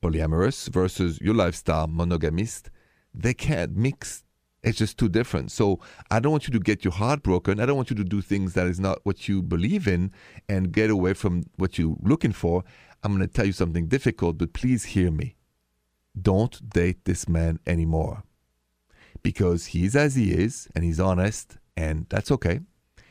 polyamorous, 0.03 0.69
versus 0.69 1.19
your 1.21 1.33
lifestyle, 1.33 1.87
monogamist, 1.87 2.69
they 3.13 3.33
can't 3.33 3.75
mix. 3.75 4.23
It's 4.61 4.77
just 4.77 4.97
too 4.97 5.09
different. 5.09 5.51
So 5.51 5.79
I 6.11 6.19
don't 6.19 6.31
want 6.31 6.47
you 6.47 6.53
to 6.53 6.59
get 6.59 6.83
your 6.83 6.93
heart 6.93 7.23
broken. 7.23 7.59
I 7.59 7.65
don't 7.65 7.75
want 7.75 7.89
you 7.89 7.95
to 7.97 8.03
do 8.03 8.21
things 8.21 8.53
that 8.53 8.67
is 8.67 8.79
not 8.79 8.99
what 9.03 9.27
you 9.27 9.41
believe 9.41 9.87
in 9.87 10.11
and 10.47 10.71
get 10.71 10.89
away 10.89 11.13
from 11.13 11.43
what 11.57 11.77
you're 11.77 11.97
looking 12.01 12.31
for. 12.31 12.63
I'm 13.03 13.15
going 13.15 13.27
to 13.27 13.33
tell 13.33 13.45
you 13.45 13.51
something 13.51 13.87
difficult, 13.87 14.37
but 14.37 14.53
please 14.53 14.85
hear 14.85 15.11
me. 15.11 15.35
Don't 16.19 16.69
date 16.69 17.05
this 17.05 17.27
man 17.27 17.59
anymore 17.65 18.23
because 19.21 19.67
he's 19.67 19.95
as 19.95 20.15
he 20.15 20.31
is 20.31 20.67
and 20.75 20.83
he's 20.83 20.99
honest, 20.99 21.57
and 21.75 22.05
that's 22.09 22.31
okay. 22.31 22.59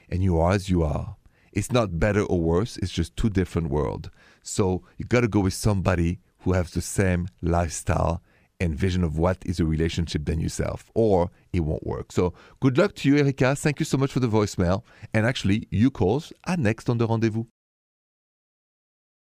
And 0.09 0.23
you 0.23 0.39
are 0.39 0.53
as 0.53 0.69
you 0.69 0.83
are. 0.83 1.17
It's 1.53 1.73
not 1.73 1.99
better 1.99 2.23
or 2.23 2.41
worse, 2.41 2.79
it's 2.79 2.93
just 2.93 3.17
two 3.17 3.29
different 3.29 3.69
world. 3.69 4.11
So 4.43 4.85
you 4.97 5.05
got 5.05 5.21
to 5.21 5.29
go 5.29 5.41
with 5.41 5.55
somebody 5.55 6.21
who 6.43 6.53
has 6.53 6.71
the 6.71 6.81
same 6.81 7.29
lifestyle 7.41 8.23
and 8.61 8.77
vision 8.77 9.03
of 9.03 9.19
what 9.19 9.39
is 9.45 9.59
a 9.59 9.65
relationship 9.65 10.25
than 10.25 10.41
yourself, 10.41 10.91
or 10.95 11.31
it 11.53 11.61
won't 11.61 11.87
work. 11.87 12.13
So 12.13 12.33
good 12.61 12.79
luck 12.79 12.95
to 12.97 13.09
you, 13.09 13.19
Erika. 13.19 13.57
Thank 13.57 13.81
you 13.81 13.85
so 13.85 13.99
much 13.99 14.13
for 14.13 14.21
the 14.21 14.29
voicemail. 14.29 14.85
And 15.13 15.27
actually, 15.27 15.67
your 15.71 15.91
calls 15.91 16.33
are 16.47 16.57
next 16.57 16.89
on 16.89 16.99
the 16.99 17.07
rendezvous. 17.07 17.45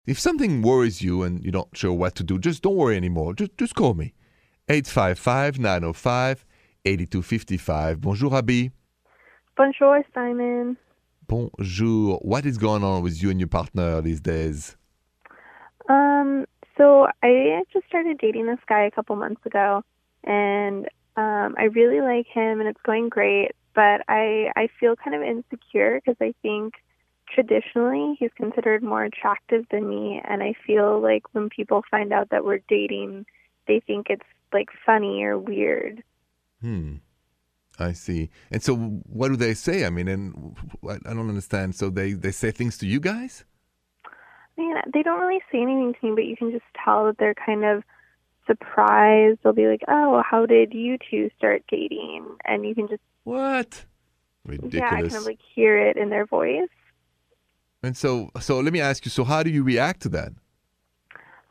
If 0.06 0.18
something 0.18 0.62
worries 0.62 1.02
you 1.02 1.24
and 1.24 1.44
you're 1.44 1.52
not 1.52 1.68
sure 1.74 1.92
what 1.92 2.16
to 2.16 2.24
do, 2.24 2.40
just 2.40 2.64
don't 2.64 2.78
worry 2.78 2.96
anymore. 2.96 3.34
Just, 3.34 3.58
just 3.58 3.76
call 3.76 3.94
me. 3.94 4.14
855 4.70 5.60
905 5.60 6.46
8255. 6.86 8.02
Bonjour, 8.02 8.34
Abby. 8.34 8.72
Bonjour, 9.58 10.02
Simon. 10.14 10.78
Bonjour. 11.28 12.20
What 12.22 12.46
is 12.46 12.58
going 12.58 12.84
on 12.86 13.04
with 13.04 13.22
you 13.22 13.30
and 13.30 13.40
your 13.40 13.50
partner 13.50 14.00
these 14.00 14.22
days? 14.22 14.78
Um, 15.90 16.46
so 16.78 17.08
I 17.24 17.64
just 17.74 17.88
started 17.88 18.18
dating 18.20 18.46
this 18.46 18.60
guy 18.68 18.86
a 18.86 18.92
couple 18.92 19.16
months 19.16 19.46
ago, 19.46 19.84
and 20.24 20.86
um, 21.16 21.56
I 21.58 21.70
really 21.74 22.02
like 22.02 22.28
him, 22.28 22.60
and 22.60 22.70
it's 22.70 22.82
going 22.86 23.10
great. 23.10 23.52
But 23.74 24.02
I 24.08 24.52
I 24.56 24.70
feel 24.80 24.96
kind 24.96 25.16
of 25.16 25.22
insecure 25.22 26.00
because 26.00 26.18
I 26.22 26.34
think 26.42 26.76
traditionally 27.34 28.16
he's 28.20 28.32
considered 28.36 28.84
more 28.84 29.04
attractive 29.04 29.66
than 29.72 29.88
me, 29.90 30.22
and 30.24 30.44
I 30.44 30.54
feel 30.66 31.02
like 31.02 31.24
when 31.34 31.50
people 31.50 31.84
find 31.90 32.14
out 32.14 32.30
that 32.30 32.46
we're 32.46 32.62
dating, 32.68 33.26
they 33.68 33.80
think 33.80 34.08
it's 34.10 34.26
like 34.54 34.70
funny 34.86 35.24
or 35.24 35.38
weird. 35.38 36.04
Hmm. 36.62 36.98
I 37.80 37.94
see. 37.94 38.32
And 38.50 38.64
so, 38.64 38.76
what 38.76 39.28
do 39.28 39.36
they 39.36 39.54
say? 39.54 39.86
I 39.86 39.92
mean, 39.92 40.08
and 40.08 40.56
I 40.84 41.14
don't 41.14 41.30
understand. 41.30 41.76
So 41.76 41.90
they 41.90 42.14
they 42.14 42.32
say 42.32 42.52
things 42.52 42.78
to 42.80 42.88
you 42.88 43.00
guys? 43.00 43.46
I 44.88 44.90
mean, 44.90 44.92
they 44.94 45.04
don't 45.04 45.20
really 45.20 45.42
say 45.52 45.62
anything 45.62 45.94
to 46.00 46.08
me, 46.08 46.16
but 46.16 46.26
you 46.26 46.36
can 46.36 46.52
just 46.52 46.66
tell 46.84 47.06
that 47.06 47.18
they're 47.18 47.36
kind 47.36 47.66
of 47.66 47.84
surprised. 48.46 49.40
They'll 49.44 49.54
be 49.54 49.68
like, 49.68 49.84
"Oh, 49.88 50.24
how 50.30 50.46
did 50.46 50.74
you 50.74 50.98
two 51.10 51.30
start 51.38 51.64
dating?" 51.70 52.26
And 52.46 52.66
you 52.66 52.74
can 52.74 52.88
just 52.88 53.02
what? 53.24 53.86
Ridiculous. 54.46 54.74
Yeah, 54.74 54.88
I 54.88 55.02
kind 55.02 55.16
of 55.16 55.26
like 55.26 55.40
hear 55.56 55.78
it 55.78 55.98
in 55.98 56.10
their 56.10 56.26
voice. 56.26 56.70
And 57.84 57.96
so, 57.96 58.30
so 58.40 58.60
let 58.60 58.74
me 58.74 58.80
ask 58.80 59.06
you. 59.06 59.12
So, 59.12 59.24
how 59.24 59.44
do 59.44 59.50
you 59.50 59.64
react 59.64 60.02
to 60.04 60.10
that? 60.10 60.32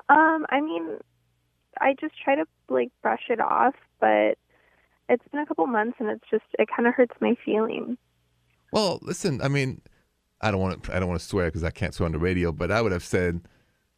Um, 0.09 0.47
I 0.50 0.61
mean, 0.61 0.99
I 1.81 1.95
just 2.00 2.14
try 2.23 2.35
to 2.37 2.45
like 2.69 2.90
brush 3.02 3.25
it 3.28 3.40
off, 3.40 3.75
but 4.00 4.38
it's 5.09 5.26
been 5.31 5.40
a 5.40 5.47
couple 5.47 5.66
months, 5.66 5.97
and 6.00 6.09
it's 6.09 6.25
just 6.31 6.45
it 6.59 6.69
kind 6.75 6.88
of 6.88 6.95
hurts 6.95 7.14
my 7.21 7.37
feelings. 7.45 7.99
Well, 8.73 8.99
listen. 9.02 9.40
I 9.43 9.49
mean, 9.49 9.83
I 10.40 10.50
don't 10.50 10.61
want 10.61 10.83
to. 10.85 10.97
I 10.97 11.00
don't 11.00 11.09
want 11.09 11.21
to 11.21 11.26
swear 11.26 11.47
because 11.47 11.64
I 11.64 11.71
can't 11.71 11.95
swear 11.95 12.07
on 12.07 12.12
the 12.12 12.19
radio. 12.19 12.52
But 12.52 12.71
I 12.71 12.83
would 12.83 12.93
have 12.93 13.05
said, 13.05 13.40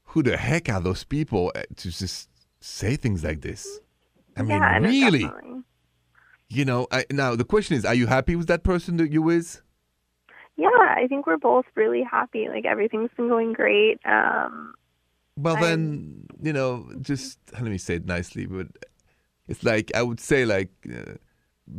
"Who 0.05 0.23
the 0.23 0.37
heck 0.37 0.69
are 0.69 0.81
those 0.81 1.05
people 1.05 1.53
eh, 1.55 1.65
to 1.77 1.91
just 1.91 2.29
say 2.61 2.97
things 2.97 3.25
like 3.25 3.41
this?" 3.41 3.81
I 4.37 4.43
mean, 4.43 4.51
yeah, 4.63 4.79
really. 4.79 5.25
Definitely. 5.25 5.63
You 6.49 6.65
know. 6.65 6.87
I, 6.91 7.05
now 7.11 7.35
the 7.37 7.45
question 7.45 7.77
is, 7.77 7.85
are 7.85 7.95
you 7.95 8.07
happy 8.07 8.37
with 8.37 8.47
that 8.49 8.63
person 8.63 8.97
that 8.99 9.11
you 9.11 9.21
with? 9.23 9.61
Yeah, 10.57 10.69
I 10.71 11.07
think 11.09 11.27
we're 11.27 11.37
both 11.37 11.67
really 11.75 12.03
happy. 12.03 12.49
Like 12.49 12.65
everything's 12.65 13.11
been 13.17 13.29
going 13.29 13.53
great. 13.53 14.01
Um, 14.05 14.75
well, 15.37 15.57
I'm- 15.57 15.63
then 15.63 16.27
you 16.43 16.53
know, 16.53 16.89
just 17.01 17.39
let 17.53 17.63
me 17.63 17.79
say 17.79 17.97
it 17.97 18.07
nicely, 18.07 18.47
but 18.47 18.67
it's 19.47 19.63
like 19.65 19.91
I 19.95 20.03
would 20.03 20.21
say, 20.21 20.45
like, 20.45 20.71
uh, 20.93 21.15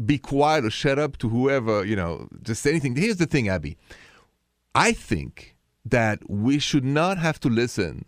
be 0.05 0.17
quiet 0.17 0.65
or 0.65 0.69
shut 0.69 0.99
up 0.99 1.17
to 1.17 1.29
whoever 1.29 1.85
you 1.85 1.95
know. 1.95 2.27
Just 2.41 2.61
say 2.61 2.71
anything. 2.71 2.95
Here's 2.95 3.17
the 3.17 3.25
thing, 3.25 3.47
Abby. 3.49 3.77
I 4.79 4.93
think 4.93 5.57
that 5.83 6.19
we 6.29 6.57
should 6.57 6.85
not 6.85 7.17
have 7.17 7.37
to 7.41 7.49
listen 7.49 8.05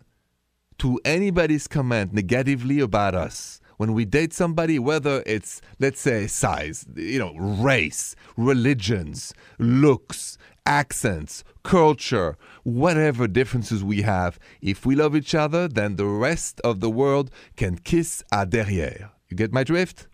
to 0.78 0.98
anybody's 1.04 1.68
comment 1.68 2.14
negatively 2.14 2.80
about 2.80 3.14
us 3.14 3.60
when 3.76 3.92
we 3.92 4.06
date 4.06 4.32
somebody, 4.32 4.78
whether 4.78 5.22
it's, 5.26 5.60
let's 5.78 6.00
say, 6.00 6.26
size, 6.26 6.86
you 6.96 7.18
know, 7.18 7.34
race, 7.34 8.16
religions, 8.38 9.34
looks, 9.58 10.38
accents, 10.64 11.44
culture, 11.62 12.38
whatever 12.62 13.28
differences 13.28 13.84
we 13.84 14.00
have. 14.00 14.38
If 14.62 14.86
we 14.86 14.94
love 14.94 15.14
each 15.14 15.34
other, 15.34 15.68
then 15.68 15.96
the 15.96 16.06
rest 16.06 16.58
of 16.64 16.80
the 16.80 16.88
world 16.88 17.30
can 17.54 17.76
kiss 17.76 18.24
à 18.32 18.48
derrière. 18.48 19.10
You 19.28 19.36
get 19.36 19.52
my 19.52 19.62
drift? 19.62 20.08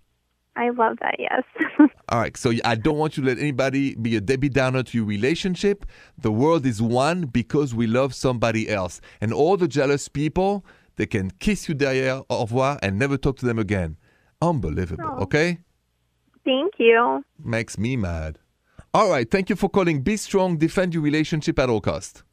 I 0.59 0.71
love 0.71 0.97
that. 1.01 1.15
Yes. 1.19 1.45
All 2.09 2.19
right, 2.19 2.37
so 2.37 2.53
I 2.65 2.75
don't 2.75 2.99
want 2.99 3.17
you 3.17 3.23
to 3.23 3.29
let 3.29 3.39
anybody 3.39 3.95
be 3.95 4.17
a 4.17 4.21
Debbie 4.21 4.49
Downer 4.49 4.83
to 4.83 4.99
your 4.99 5.07
relationship. 5.07 5.87
The 6.21 6.33
world 6.33 6.67
is 6.67 6.83
one 6.83 7.27
because 7.27 7.75
we 7.75 7.87
love 7.87 8.15
somebody 8.15 8.69
else. 8.69 9.01
And 9.21 9.33
all 9.33 9.57
the 9.57 9.69
jealous 9.69 10.09
people, 10.09 10.65
they 10.97 11.07
can 11.07 11.31
kiss 11.39 11.69
you 11.69 11.75
derrière, 11.77 12.25
au 12.29 12.41
revoir, 12.43 12.79
and 12.83 12.99
never 12.99 13.17
talk 13.17 13.37
to 13.39 13.47
them 13.47 13.59
again. 13.59 13.97
Unbelievable, 14.43 15.05
Oh. 15.07 15.23
okay? 15.23 15.59
Thank 16.45 16.75
you. 16.79 17.25
Makes 17.43 17.79
me 17.79 17.97
mad. 17.97 18.39
All 18.95 19.11
right, 19.11 19.31
thank 19.31 19.51
you 19.51 19.57
for 19.57 19.69
calling. 19.69 20.03
Be 20.03 20.17
strong, 20.17 20.57
defend 20.57 20.95
your 20.95 21.03
relationship 21.03 21.59
at 21.59 21.69
all 21.71 21.81
cost. 21.81 22.25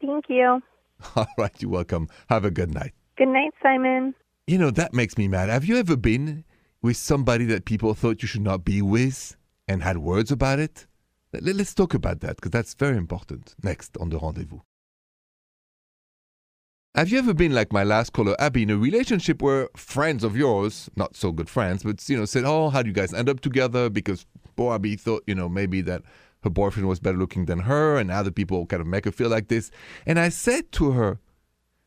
Thank 0.00 0.24
you. 0.28 0.60
All 1.16 1.26
right, 1.38 1.52
you're 1.60 1.70
welcome. 1.70 2.08
Have 2.28 2.44
a 2.44 2.50
good 2.50 2.74
night. 2.74 2.92
Good 3.16 3.28
night, 3.28 3.52
Simon. 3.62 4.14
You 4.46 4.58
know, 4.58 4.70
that 4.70 4.92
makes 4.92 5.16
me 5.16 5.28
mad. 5.28 5.48
Have 5.48 5.64
you 5.64 5.76
ever 5.78 5.96
been 5.96 6.44
with 6.82 6.96
somebody 6.96 7.44
that 7.46 7.64
people 7.64 7.94
thought 7.94 8.22
you 8.22 8.28
should 8.28 8.42
not 8.42 8.64
be 8.64 8.82
with 8.82 9.36
and 9.68 9.82
had 9.82 9.98
words 9.98 10.30
about 10.30 10.58
it? 10.58 10.86
Let- 11.32 11.56
Let's 11.56 11.74
talk 11.74 11.94
about 11.94 12.20
that 12.20 12.36
because 12.36 12.50
that's 12.50 12.74
very 12.74 12.96
important. 12.96 13.54
Next 13.62 13.96
on 13.98 14.10
the 14.10 14.18
rendezvous. 14.18 14.60
Have 16.96 17.08
you 17.10 17.18
ever 17.18 17.32
been 17.34 17.52
like 17.54 17.72
my 17.72 17.84
last 17.84 18.12
caller, 18.12 18.34
Abby, 18.40 18.64
in 18.64 18.70
a 18.70 18.76
relationship 18.76 19.40
where 19.40 19.68
friends 19.76 20.24
of 20.24 20.36
yours, 20.36 20.90
not 20.96 21.14
so 21.14 21.30
good 21.30 21.48
friends, 21.48 21.84
but 21.84 22.06
you 22.08 22.16
know, 22.16 22.24
said, 22.24 22.44
"Oh, 22.44 22.68
how 22.68 22.82
do 22.82 22.88
you 22.88 22.94
guys 22.94 23.14
end 23.14 23.28
up 23.28 23.38
together?" 23.40 23.88
Because 23.88 24.26
poor 24.56 24.74
Abby 24.74 24.96
thought, 24.96 25.22
you 25.26 25.36
know, 25.36 25.48
maybe 25.48 25.82
that 25.82 26.02
her 26.42 26.50
boyfriend 26.50 26.88
was 26.88 26.98
better 26.98 27.16
looking 27.16 27.44
than 27.44 27.60
her, 27.60 27.96
and 27.96 28.10
other 28.10 28.32
people 28.32 28.66
kind 28.66 28.80
of 28.80 28.88
make 28.88 29.04
her 29.04 29.12
feel 29.12 29.28
like 29.28 29.46
this. 29.46 29.70
And 30.04 30.18
I 30.18 30.30
said 30.30 30.72
to 30.72 30.90
her, 30.92 31.20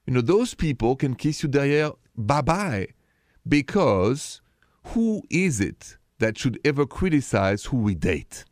you 0.06 0.14
know, 0.14 0.22
those 0.22 0.54
people 0.54 0.96
can 0.96 1.16
kiss 1.16 1.44
you 1.44 1.50
derrière, 1.50 1.98
bye 2.16 2.42
bye, 2.42 2.88
because 3.46 4.42
who 4.88 5.22
is 5.30 5.60
it 5.60 5.98
that 6.20 6.38
should 6.38 6.60
ever 6.66 6.86
criticize 6.86 7.66
who 7.66 7.78
we 7.78 7.96
date? 7.96 8.46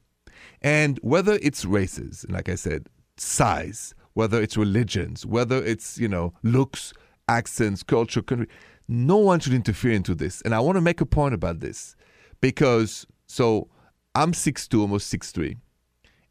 And 0.61 0.99
whether 1.01 1.39
it's 1.41 1.65
races, 1.65 2.25
like 2.29 2.49
I 2.49 2.55
said, 2.55 2.87
size, 3.17 3.93
whether 4.13 4.41
it's 4.41 4.57
religions, 4.57 5.25
whether 5.25 5.63
it's, 5.63 5.97
you 5.97 6.07
know, 6.07 6.33
looks, 6.43 6.93
accents, 7.27 7.83
culture, 7.83 8.21
country, 8.21 8.47
no 8.87 9.17
one 9.17 9.39
should 9.39 9.53
interfere 9.53 9.91
into 9.91 10.13
this. 10.13 10.41
And 10.41 10.53
I 10.53 10.59
want 10.59 10.75
to 10.75 10.81
make 10.81 11.01
a 11.01 11.05
point 11.05 11.33
about 11.33 11.59
this 11.59 11.95
because, 12.41 13.05
so 13.25 13.69
I'm 14.15 14.33
6'2, 14.33 14.81
almost 14.81 15.13
6'3. 15.13 15.57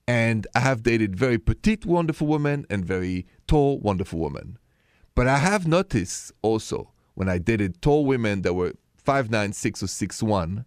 And 0.07 0.47
I 0.54 0.61
have 0.61 0.83
dated 0.83 1.16
very 1.16 1.38
petite, 1.38 1.87
wonderful 1.87 2.26
women 2.26 2.66
and 2.69 2.85
very 2.85 3.26
tall, 3.47 3.78
wonderful 3.78 4.19
women. 4.19 4.59
But 5.14 5.28
I 5.28 5.38
have 5.38 5.66
noticed 5.66 6.33
also 6.42 6.90
when 7.14 7.28
I 7.28 7.38
dated 7.38 7.80
tall 7.80 8.04
women 8.04 8.42
that 8.42 8.54
were 8.54 8.75
5'9, 9.11 9.55
6 9.55 9.83
or 9.83 9.87
6'1, 9.87 10.64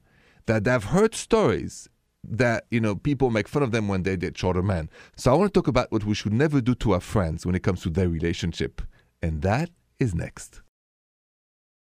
that 0.47 0.67
I've 0.67 0.85
heard 0.85 1.15
stories 1.15 1.88
that 2.25 2.65
you 2.71 2.79
know 2.79 2.95
people 2.95 3.29
make 3.29 3.47
fun 3.47 3.63
of 3.63 3.71
them 3.71 3.88
when 3.88 4.03
they 4.03 4.15
date 4.15 4.38
shorter 4.38 4.62
men. 4.62 4.89
So 5.15 5.31
I 5.31 5.35
want 5.35 5.53
to 5.53 5.57
talk 5.57 5.67
about 5.67 5.91
what 5.91 6.03
we 6.03 6.13
should 6.13 6.33
never 6.33 6.59
do 6.62 6.75
to 6.75 6.93
our 6.93 7.00
friends 7.00 7.45
when 7.45 7.55
it 7.55 7.63
comes 7.63 7.81
to 7.83 7.89
their 7.89 8.09
relationship, 8.09 8.81
and 9.21 9.41
that 9.43 9.69
is 10.00 10.13
next. 10.13 10.62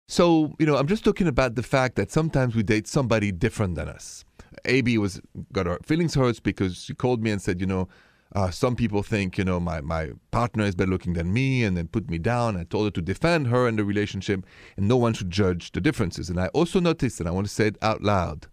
So 0.09 0.55
you 0.59 0.67
know, 0.67 0.77
I'm 0.77 0.87
just 0.87 1.05
talking 1.05 1.27
about 1.27 1.57
the 1.57 1.63
fact 1.63 1.97
that 1.97 2.11
sometimes 2.11 2.55
we 2.55 2.63
date 2.63 2.87
somebody 2.87 3.33
different 3.33 3.75
than 3.75 3.89
us. 3.89 4.25
Abby 4.65 4.97
was 4.97 5.21
got 5.53 5.67
her 5.67 5.79
feelings 5.85 6.15
hurt 6.15 6.43
because 6.43 6.85
she 6.85 6.95
called 6.95 7.23
me 7.23 7.31
and 7.31 7.43
said, 7.43 7.61
you 7.61 7.67
know, 7.67 7.89
uh, 8.35 8.51
some 8.51 8.75
people 8.75 9.03
think, 9.03 9.39
you 9.39 9.45
know, 9.45 9.61
my, 9.61 9.81
my 9.81 10.11
partner 10.31 10.65
is 10.65 10.75
better 10.75 10.91
looking 10.91 11.13
than 11.13 11.33
me 11.33 11.65
and 11.65 11.77
then 11.77 11.89
put 11.89 12.11
me 12.11 12.19
down. 12.19 12.57
I 12.57 12.65
told 12.65 12.87
her 12.87 12.91
to 12.91 13.03
defend 13.03 13.47
her 13.49 13.67
and 13.69 13.79
the 13.79 13.85
relationship 13.85 14.45
and 14.77 14.89
no 14.89 14.97
one 14.97 15.15
should 15.15 15.31
judge 15.31 15.73
the 15.73 15.81
differences. 15.81 16.29
And 16.29 16.41
I 16.41 16.49
also 16.49 16.81
noticed, 16.81 17.21
and 17.21 17.29
I 17.29 17.33
want 17.33 17.47
to 17.47 17.53
say 17.53 17.69
it 17.69 17.79
out 17.81 18.03
loud, 18.03 18.49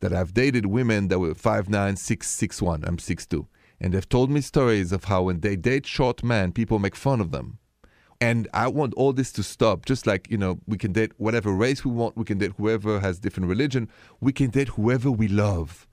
that 0.00 0.12
I've 0.12 0.34
dated 0.34 0.66
women 0.66 1.08
that 1.08 1.18
were 1.18 1.34
5'9, 1.34 1.68
6'1. 1.70 2.86
I'm 2.86 2.96
6'2. 2.96 3.46
And 3.80 3.94
they've 3.94 4.08
told 4.08 4.30
me 4.30 4.40
stories 4.40 4.92
of 4.92 5.04
how 5.04 5.22
when 5.22 5.40
they 5.40 5.56
date 5.56 5.86
short 5.86 6.22
men, 6.22 6.52
people 6.52 6.78
make 6.78 6.96
fun 6.96 7.20
of 7.20 7.30
them. 7.30 7.58
And 8.20 8.48
I 8.52 8.68
want 8.68 8.94
all 8.94 9.12
this 9.12 9.32
to 9.32 9.42
stop. 9.42 9.86
Just 9.86 10.06
like, 10.06 10.30
you 10.30 10.38
know, 10.38 10.58
we 10.66 10.78
can 10.78 10.92
date 10.92 11.12
whatever 11.18 11.52
race 11.52 11.84
we 11.84 11.90
want, 11.90 12.16
we 12.16 12.24
can 12.24 12.38
date 12.38 12.52
whoever 12.56 13.00
has 13.00 13.18
different 13.18 13.48
religion, 13.48 13.88
we 14.20 14.32
can 14.32 14.50
date 14.50 14.68
whoever 14.68 15.10
we 15.10 15.28
love. 15.28 15.86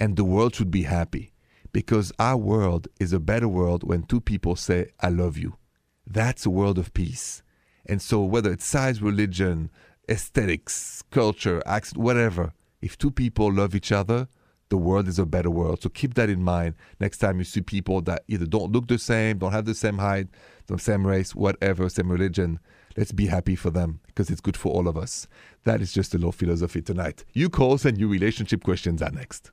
And 0.00 0.16
the 0.16 0.24
world 0.24 0.54
should 0.54 0.70
be 0.70 0.82
happy 0.82 1.32
because 1.72 2.12
our 2.18 2.36
world 2.36 2.88
is 2.98 3.12
a 3.12 3.20
better 3.20 3.48
world 3.48 3.84
when 3.84 4.02
two 4.02 4.20
people 4.20 4.56
say, 4.56 4.90
I 5.00 5.08
love 5.08 5.36
you. 5.36 5.56
That's 6.06 6.46
a 6.46 6.50
world 6.50 6.78
of 6.78 6.94
peace. 6.94 7.42
And 7.86 8.02
so, 8.02 8.22
whether 8.22 8.52
it's 8.52 8.64
size, 8.64 9.00
religion, 9.00 9.70
aesthetics, 10.08 11.02
culture, 11.10 11.62
accent, 11.66 11.98
whatever, 11.98 12.52
if 12.80 12.96
two 12.96 13.10
people 13.10 13.52
love 13.52 13.74
each 13.74 13.92
other, 13.92 14.28
the 14.68 14.76
world 14.76 15.08
is 15.08 15.18
a 15.18 15.26
better 15.26 15.50
world. 15.50 15.82
So 15.82 15.88
keep 15.88 16.14
that 16.14 16.28
in 16.28 16.42
mind 16.42 16.74
next 17.00 17.18
time 17.18 17.38
you 17.38 17.44
see 17.44 17.60
people 17.60 18.00
that 18.02 18.24
either 18.28 18.46
don't 18.46 18.72
look 18.72 18.88
the 18.88 18.98
same, 18.98 19.38
don't 19.38 19.52
have 19.52 19.64
the 19.64 19.74
same 19.74 19.98
height, 19.98 20.28
the 20.66 20.78
same 20.78 21.06
race, 21.06 21.34
whatever, 21.34 21.88
same 21.88 22.10
religion. 22.10 22.60
Let's 22.96 23.12
be 23.12 23.26
happy 23.26 23.56
for 23.56 23.70
them 23.70 24.00
because 24.06 24.28
it's 24.28 24.40
good 24.40 24.56
for 24.56 24.72
all 24.72 24.88
of 24.88 24.96
us. 24.96 25.26
That 25.64 25.80
is 25.80 25.92
just 25.92 26.14
a 26.14 26.18
little 26.18 26.32
philosophy 26.32 26.82
tonight. 26.82 27.24
You 27.32 27.48
calls 27.48 27.84
and 27.84 27.98
your 27.98 28.08
relationship 28.08 28.62
questions 28.64 29.02
are 29.02 29.10
next. 29.10 29.50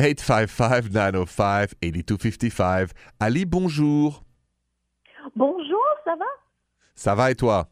855-905-8255. 0.00 2.90
Ali, 3.20 3.44
bonjour. 3.44 4.22
Bonjour, 5.36 5.84
ça 6.04 6.16
va? 6.16 6.24
Ça 6.94 7.14
va 7.14 7.30
et 7.30 7.34
toi? 7.36 7.68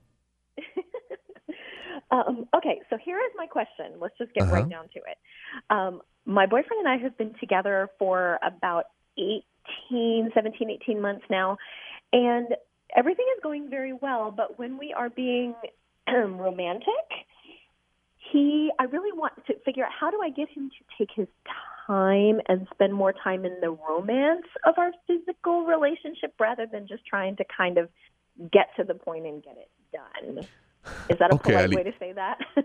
um, 2.10 2.46
okay, 2.54 2.80
so 2.88 2.96
here 3.04 3.18
is 3.18 3.32
my 3.36 3.46
question. 3.46 3.98
Let's 4.00 4.16
just 4.18 4.32
get 4.34 4.44
Uh-huh. 4.44 4.54
right 4.54 4.68
down 4.68 4.88
to 4.94 5.00
it. 5.00 5.18
Um, 5.70 6.00
my 6.26 6.46
boyfriend 6.46 6.84
and 6.84 6.88
I 6.88 6.96
have 7.02 7.16
been 7.16 7.34
together 7.40 7.88
for 7.98 8.38
about 8.42 8.84
18, 9.18 10.30
17, 10.34 10.70
18 10.70 11.00
months 11.00 11.24
now, 11.30 11.56
and 12.12 12.46
everything 12.96 13.26
is 13.36 13.42
going 13.42 13.68
very 13.70 13.92
well. 13.92 14.30
But 14.30 14.58
when 14.58 14.78
we 14.78 14.92
are 14.92 15.10
being 15.10 15.54
romantic, 16.08 17.06
he, 18.32 18.70
I 18.78 18.84
really 18.84 19.12
want 19.16 19.32
to 19.46 19.54
figure 19.64 19.84
out 19.84 19.90
how 19.98 20.10
do 20.10 20.20
I 20.22 20.30
get 20.30 20.48
him 20.50 20.70
to 20.70 20.84
take 20.98 21.10
his 21.14 21.26
time 21.86 22.40
and 22.48 22.66
spend 22.74 22.94
more 22.94 23.12
time 23.12 23.44
in 23.44 23.56
the 23.60 23.70
romance 23.70 24.46
of 24.66 24.74
our 24.78 24.92
physical 25.06 25.64
relationship 25.64 26.34
rather 26.40 26.66
than 26.70 26.86
just 26.88 27.04
trying 27.06 27.36
to 27.36 27.44
kind 27.56 27.78
of 27.78 27.88
get 28.52 28.68
to 28.76 28.84
the 28.84 28.94
point 28.94 29.26
and 29.26 29.42
get 29.42 29.56
it 29.56 29.70
done. 29.92 30.46
Is 31.08 31.18
that 31.18 31.30
a 31.30 31.34
Okay, 31.34 31.42
polite 31.42 31.70
Ali. 31.70 31.76
way 31.76 31.82
to 31.82 31.92
say 31.98 32.12
that? 32.12 32.38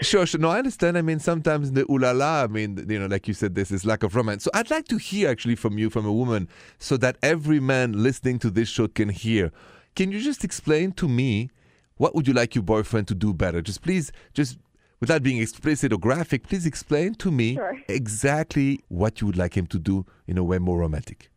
Sure, 0.00 0.26
sure. 0.26 0.38
No, 0.40 0.50
I 0.50 0.58
understand. 0.58 0.96
I 0.96 1.02
mean, 1.02 1.18
sometimes 1.18 1.72
the 1.72 1.82
ooh 1.90 1.98
la 1.98 2.12
la, 2.12 2.44
I 2.44 2.46
mean, 2.46 2.86
you 2.88 3.00
know, 3.00 3.06
like 3.06 3.26
you 3.26 3.34
said, 3.34 3.56
this 3.56 3.72
is 3.72 3.84
lack 3.84 4.04
of 4.04 4.14
romance. 4.14 4.44
So 4.44 4.50
I'd 4.54 4.70
like 4.70 4.86
to 4.88 4.96
hear 4.96 5.28
actually 5.28 5.56
from 5.56 5.76
you, 5.76 5.90
from 5.90 6.06
a 6.06 6.12
woman, 6.12 6.48
so 6.78 6.96
that 6.98 7.18
every 7.20 7.58
man 7.58 8.00
listening 8.00 8.38
to 8.40 8.50
this 8.50 8.68
show 8.68 8.86
can 8.86 9.08
hear. 9.08 9.50
Can 9.96 10.12
you 10.12 10.20
just 10.20 10.44
explain 10.44 10.92
to 10.92 11.08
me 11.08 11.50
what 11.96 12.14
would 12.14 12.28
you 12.28 12.32
like 12.34 12.54
your 12.54 12.62
boyfriend 12.62 13.08
to 13.08 13.14
do 13.16 13.34
better? 13.34 13.60
Just 13.60 13.82
please, 13.82 14.12
just 14.34 14.58
without 15.00 15.22
being 15.22 15.40
explicit 15.40 15.92
or 15.92 15.98
graphic, 15.98 16.46
please 16.48 16.66
explain 16.66 17.14
to 17.14 17.30
me 17.30 17.54
Sure. 17.54 17.76
exactly 17.88 18.80
what 18.88 19.20
you 19.20 19.26
would 19.26 19.36
like 19.36 19.56
him 19.56 19.66
to 19.68 19.78
do 19.78 20.04
in 20.26 20.38
a 20.38 20.44
way 20.44 20.58
more 20.58 20.78
romantic. 20.78 21.30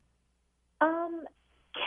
um, 0.82 1.24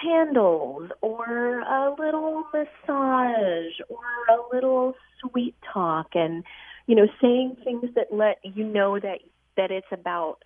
candles 0.02 0.90
or 1.00 1.60
a 1.60 1.94
little 1.98 2.44
massage 2.52 3.72
or 3.88 4.04
a 4.30 4.54
little 4.54 4.94
sweet 5.20 5.54
talk 5.72 6.08
and 6.14 6.44
you 6.86 6.94
know 6.94 7.06
saying 7.20 7.56
things 7.64 7.88
that 7.94 8.08
let 8.12 8.38
you 8.44 8.64
know 8.64 8.98
that 9.00 9.18
that 9.56 9.70
it's 9.70 9.86
about 9.90 10.36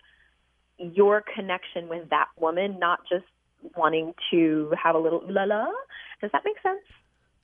your 0.77 1.21
connection 1.35 1.89
with 1.89 2.09
that 2.09 2.27
woman 2.39 2.79
not 2.79 2.99
just 3.11 3.25
wanting 3.75 4.13
to 4.31 4.71
have 4.81 4.95
a 4.95 4.99
little 4.99 5.21
la 5.27 5.43
la 5.43 5.65
does 6.21 6.31
that 6.31 6.43
make 6.45 6.59
sense 6.63 6.79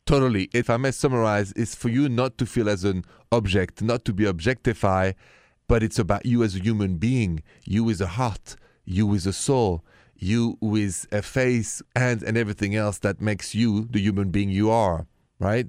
Totally. 0.06 0.50
If 0.54 0.70
I 0.70 0.78
may 0.78 0.92
summarize, 0.92 1.52
it's 1.56 1.74
for 1.76 1.90
you 1.90 2.08
not 2.10 2.38
to 2.38 2.46
feel 2.46 2.70
as 2.70 2.84
an 2.84 3.04
object, 3.32 3.82
not 3.82 4.06
to 4.06 4.14
be 4.14 4.26
objectified, 4.26 5.16
but 5.68 5.82
it's 5.82 5.98
about 5.98 6.26
you 6.26 6.44
as 6.44 6.56
a 6.56 6.60
human 6.60 6.98
being, 6.98 7.42
you 7.64 7.84
with 7.84 8.00
a 8.02 8.08
heart, 8.08 8.56
you 8.86 9.08
with 9.08 9.26
a 9.26 9.34
soul, 9.34 9.84
you 10.16 10.58
with 10.62 11.08
a 11.12 11.24
face, 11.24 11.82
hands, 11.96 12.22
and 12.24 12.38
everything 12.38 12.76
else 12.76 13.00
that 13.00 13.20
makes 13.20 13.56
you 13.56 13.88
the 13.90 14.00
human 14.00 14.30
being 14.30 14.50
you 14.50 14.70
are, 14.70 15.08
right? 15.40 15.68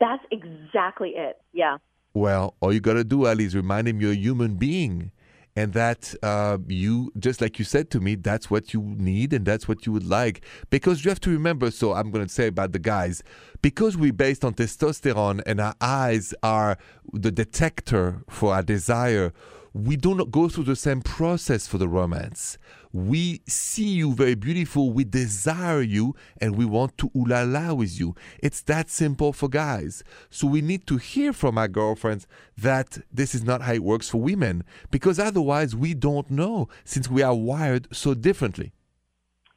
that's 0.00 0.22
exactly 0.30 1.10
it 1.16 1.38
yeah 1.52 1.76
Well, 2.14 2.54
all 2.60 2.72
you 2.72 2.80
gotta 2.80 3.04
do, 3.04 3.26
Ali, 3.26 3.44
is 3.44 3.54
remind 3.56 3.88
him 3.88 4.00
you're 4.00 4.12
a 4.12 4.16
human 4.16 4.54
being. 4.54 5.10
And 5.58 5.72
that 5.72 6.14
uh, 6.22 6.58
you, 6.68 7.12
just 7.18 7.40
like 7.40 7.58
you 7.58 7.64
said 7.64 7.90
to 7.90 7.98
me, 7.98 8.14
that's 8.14 8.48
what 8.48 8.72
you 8.72 8.80
need 8.80 9.32
and 9.32 9.44
that's 9.44 9.66
what 9.66 9.86
you 9.86 9.92
would 9.92 10.06
like. 10.06 10.44
Because 10.70 11.04
you 11.04 11.08
have 11.10 11.18
to 11.22 11.30
remember, 11.30 11.72
so 11.72 11.94
I'm 11.94 12.12
going 12.12 12.24
to 12.24 12.32
say 12.32 12.46
about 12.46 12.70
the 12.70 12.78
guys, 12.78 13.24
because 13.60 13.96
we're 13.96 14.12
based 14.12 14.44
on 14.44 14.54
testosterone 14.54 15.42
and 15.46 15.60
our 15.60 15.74
eyes 15.80 16.32
are 16.44 16.78
the 17.12 17.32
detector 17.32 18.22
for 18.28 18.54
our 18.54 18.62
desire, 18.62 19.32
we 19.78 19.96
do 19.96 20.14
not 20.14 20.30
go 20.30 20.48
through 20.48 20.64
the 20.64 20.76
same 20.76 21.00
process 21.02 21.66
for 21.66 21.78
the 21.78 21.88
romance. 21.88 22.58
We 22.92 23.42
see 23.46 23.88
you 23.88 24.12
very 24.14 24.34
beautiful, 24.34 24.92
we 24.92 25.04
desire 25.04 25.82
you, 25.82 26.14
and 26.40 26.56
we 26.56 26.64
want 26.64 26.96
to 26.98 27.10
ooh 27.14 27.24
la 27.26 27.42
la 27.42 27.74
with 27.74 27.98
you. 27.98 28.14
It's 28.42 28.62
that 28.62 28.90
simple 28.90 29.32
for 29.32 29.48
guys. 29.48 30.02
So 30.30 30.46
we 30.46 30.62
need 30.62 30.86
to 30.86 30.96
hear 30.96 31.32
from 31.32 31.58
our 31.58 31.68
girlfriends 31.68 32.26
that 32.56 32.98
this 33.12 33.34
is 33.34 33.44
not 33.44 33.62
how 33.62 33.74
it 33.74 33.84
works 33.84 34.08
for 34.08 34.20
women, 34.20 34.64
because 34.90 35.18
otherwise 35.18 35.76
we 35.76 35.94
don't 35.94 36.30
know 36.30 36.68
since 36.84 37.08
we 37.08 37.22
are 37.22 37.34
wired 37.34 37.88
so 37.92 38.14
differently. 38.14 38.72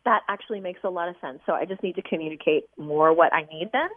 that 0.03 0.21
actually 0.27 0.59
makes 0.59 0.83
a 0.83 0.89
lot 0.89 1.07
of 1.07 1.15
sense 1.21 1.39
so 1.45 1.51
i 1.53 1.63
just 1.63 1.81
need 1.83 1.95
to 1.95 2.01
communicate 2.01 2.63
more 2.91 3.09
what 3.13 3.31
i 3.39 3.41
need 3.53 3.69
then 3.71 3.89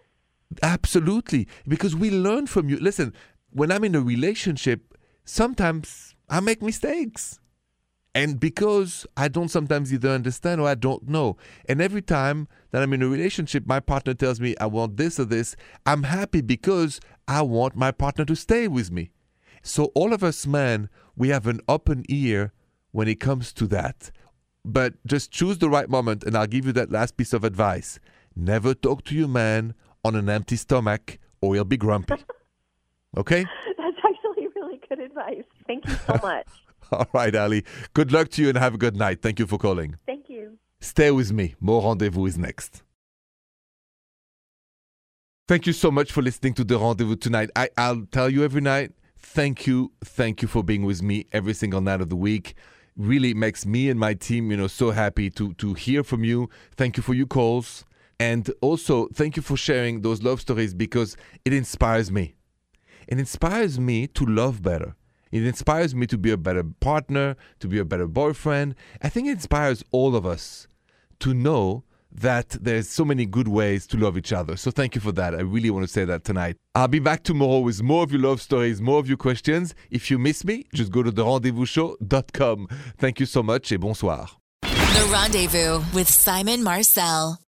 Absolutely. 0.62 1.48
Because 1.66 1.96
we 1.96 2.10
learn 2.10 2.46
from 2.46 2.68
you. 2.68 2.76
Listen, 2.78 3.12
when 3.50 3.70
I'm 3.70 3.84
in 3.84 3.94
a 3.94 4.00
relationship, 4.00 4.96
sometimes 5.24 6.13
I 6.28 6.40
make 6.40 6.62
mistakes. 6.62 7.40
And 8.14 8.38
because 8.38 9.06
I 9.16 9.26
don't 9.26 9.48
sometimes 9.48 9.92
either 9.92 10.10
understand 10.10 10.60
or 10.60 10.68
I 10.68 10.76
don't 10.76 11.08
know. 11.08 11.36
And 11.68 11.82
every 11.82 12.02
time 12.02 12.46
that 12.70 12.82
I'm 12.82 12.92
in 12.92 13.02
a 13.02 13.08
relationship, 13.08 13.66
my 13.66 13.80
partner 13.80 14.14
tells 14.14 14.40
me, 14.40 14.54
I 14.60 14.66
want 14.66 14.96
this 14.96 15.18
or 15.18 15.24
this, 15.24 15.56
I'm 15.84 16.04
happy 16.04 16.40
because 16.40 17.00
I 17.26 17.42
want 17.42 17.74
my 17.74 17.90
partner 17.90 18.24
to 18.26 18.36
stay 18.36 18.68
with 18.68 18.92
me. 18.92 19.10
So, 19.62 19.86
all 19.94 20.12
of 20.12 20.22
us 20.22 20.46
men, 20.46 20.90
we 21.16 21.30
have 21.30 21.46
an 21.46 21.60
open 21.68 22.04
ear 22.08 22.52
when 22.92 23.08
it 23.08 23.18
comes 23.18 23.52
to 23.54 23.66
that. 23.68 24.12
But 24.64 24.94
just 25.06 25.30
choose 25.30 25.58
the 25.58 25.70
right 25.70 25.88
moment, 25.88 26.22
and 26.22 26.36
I'll 26.36 26.46
give 26.46 26.66
you 26.66 26.72
that 26.72 26.92
last 26.92 27.16
piece 27.16 27.32
of 27.32 27.44
advice. 27.44 27.98
Never 28.36 28.74
talk 28.74 29.04
to 29.04 29.14
your 29.14 29.28
man 29.28 29.74
on 30.04 30.14
an 30.14 30.28
empty 30.28 30.56
stomach, 30.56 31.18
or 31.40 31.54
he'll 31.54 31.64
be 31.64 31.76
grumpy. 31.76 32.14
Okay? 33.16 33.44
That's 33.78 33.96
actually 34.04 34.48
really 34.56 34.80
good 34.88 34.98
advice. 35.16 35.44
Thank 35.66 35.86
you 35.86 35.94
so 36.06 36.18
much. 36.22 36.46
All 36.92 37.06
right, 37.12 37.34
Ali. 37.34 37.64
Good 37.94 38.12
luck 38.12 38.28
to 38.30 38.42
you 38.42 38.48
and 38.48 38.58
have 38.58 38.74
a 38.74 38.78
good 38.78 38.96
night. 38.96 39.22
Thank 39.22 39.38
you 39.38 39.46
for 39.46 39.58
calling. 39.58 39.96
Thank 40.06 40.28
you. 40.28 40.58
Stay 40.80 41.10
with 41.10 41.32
me. 41.32 41.54
More 41.60 41.82
rendezvous 41.82 42.26
is 42.26 42.38
next. 42.38 42.82
Thank 45.48 45.66
you 45.66 45.72
so 45.72 45.90
much 45.90 46.12
for 46.12 46.22
listening 46.22 46.54
to 46.54 46.64
the 46.64 46.78
rendezvous 46.78 47.16
tonight. 47.16 47.50
I, 47.56 47.68
I'll 47.76 48.06
tell 48.10 48.30
you 48.30 48.44
every 48.44 48.60
night, 48.60 48.92
thank 49.18 49.66
you, 49.66 49.92
thank 50.04 50.42
you 50.42 50.48
for 50.48 50.62
being 50.62 50.84
with 50.84 51.02
me 51.02 51.26
every 51.32 51.54
single 51.54 51.80
night 51.80 52.00
of 52.00 52.08
the 52.08 52.16
week. 52.16 52.54
Really 52.96 53.34
makes 53.34 53.66
me 53.66 53.90
and 53.90 53.98
my 53.98 54.14
team, 54.14 54.50
you 54.50 54.56
know, 54.56 54.68
so 54.68 54.90
happy 54.92 55.28
to 55.30 55.52
to 55.54 55.74
hear 55.74 56.04
from 56.04 56.22
you. 56.22 56.48
Thank 56.76 56.96
you 56.96 57.02
for 57.02 57.12
your 57.12 57.26
calls. 57.26 57.84
And 58.20 58.48
also 58.60 59.08
thank 59.08 59.36
you 59.36 59.42
for 59.42 59.56
sharing 59.56 60.02
those 60.02 60.22
love 60.22 60.40
stories 60.40 60.72
because 60.72 61.16
it 61.44 61.52
inspires 61.52 62.12
me. 62.12 62.36
It 63.08 63.18
inspires 63.18 63.80
me 63.80 64.06
to 64.08 64.24
love 64.24 64.62
better. 64.62 64.94
It 65.34 65.44
inspires 65.44 65.96
me 65.96 66.06
to 66.06 66.16
be 66.16 66.30
a 66.30 66.36
better 66.36 66.62
partner, 66.62 67.34
to 67.58 67.66
be 67.66 67.80
a 67.80 67.84
better 67.84 68.06
boyfriend. 68.06 68.76
I 69.02 69.08
think 69.08 69.26
it 69.26 69.32
inspires 69.32 69.82
all 69.90 70.14
of 70.14 70.24
us 70.24 70.68
to 71.18 71.34
know 71.34 71.82
that 72.12 72.50
there's 72.50 72.88
so 72.88 73.04
many 73.04 73.26
good 73.26 73.48
ways 73.48 73.84
to 73.88 73.96
love 73.96 74.16
each 74.16 74.32
other. 74.32 74.56
So 74.56 74.70
thank 74.70 74.94
you 74.94 75.00
for 75.00 75.10
that. 75.10 75.34
I 75.34 75.40
really 75.40 75.70
want 75.70 75.84
to 75.84 75.92
say 75.92 76.04
that 76.04 76.22
tonight. 76.22 76.56
I'll 76.76 76.86
be 76.86 77.00
back 77.00 77.24
tomorrow 77.24 77.58
with 77.58 77.82
more 77.82 78.04
of 78.04 78.12
your 78.12 78.20
love 78.20 78.40
stories, 78.40 78.80
more 78.80 79.00
of 79.00 79.08
your 79.08 79.16
questions. 79.16 79.74
If 79.90 80.08
you 80.08 80.20
miss 80.20 80.44
me, 80.44 80.66
just 80.72 80.92
go 80.92 81.02
to 81.02 81.10
therendezvousshow.com. 81.10 82.68
Thank 82.96 83.18
you 83.18 83.26
so 83.26 83.42
much 83.42 83.72
et 83.72 83.80
bonsoir. 83.80 84.28
The 84.62 85.08
Rendezvous 85.12 85.82
with 85.92 86.08
Simon 86.08 86.62
Marcel. 86.62 87.40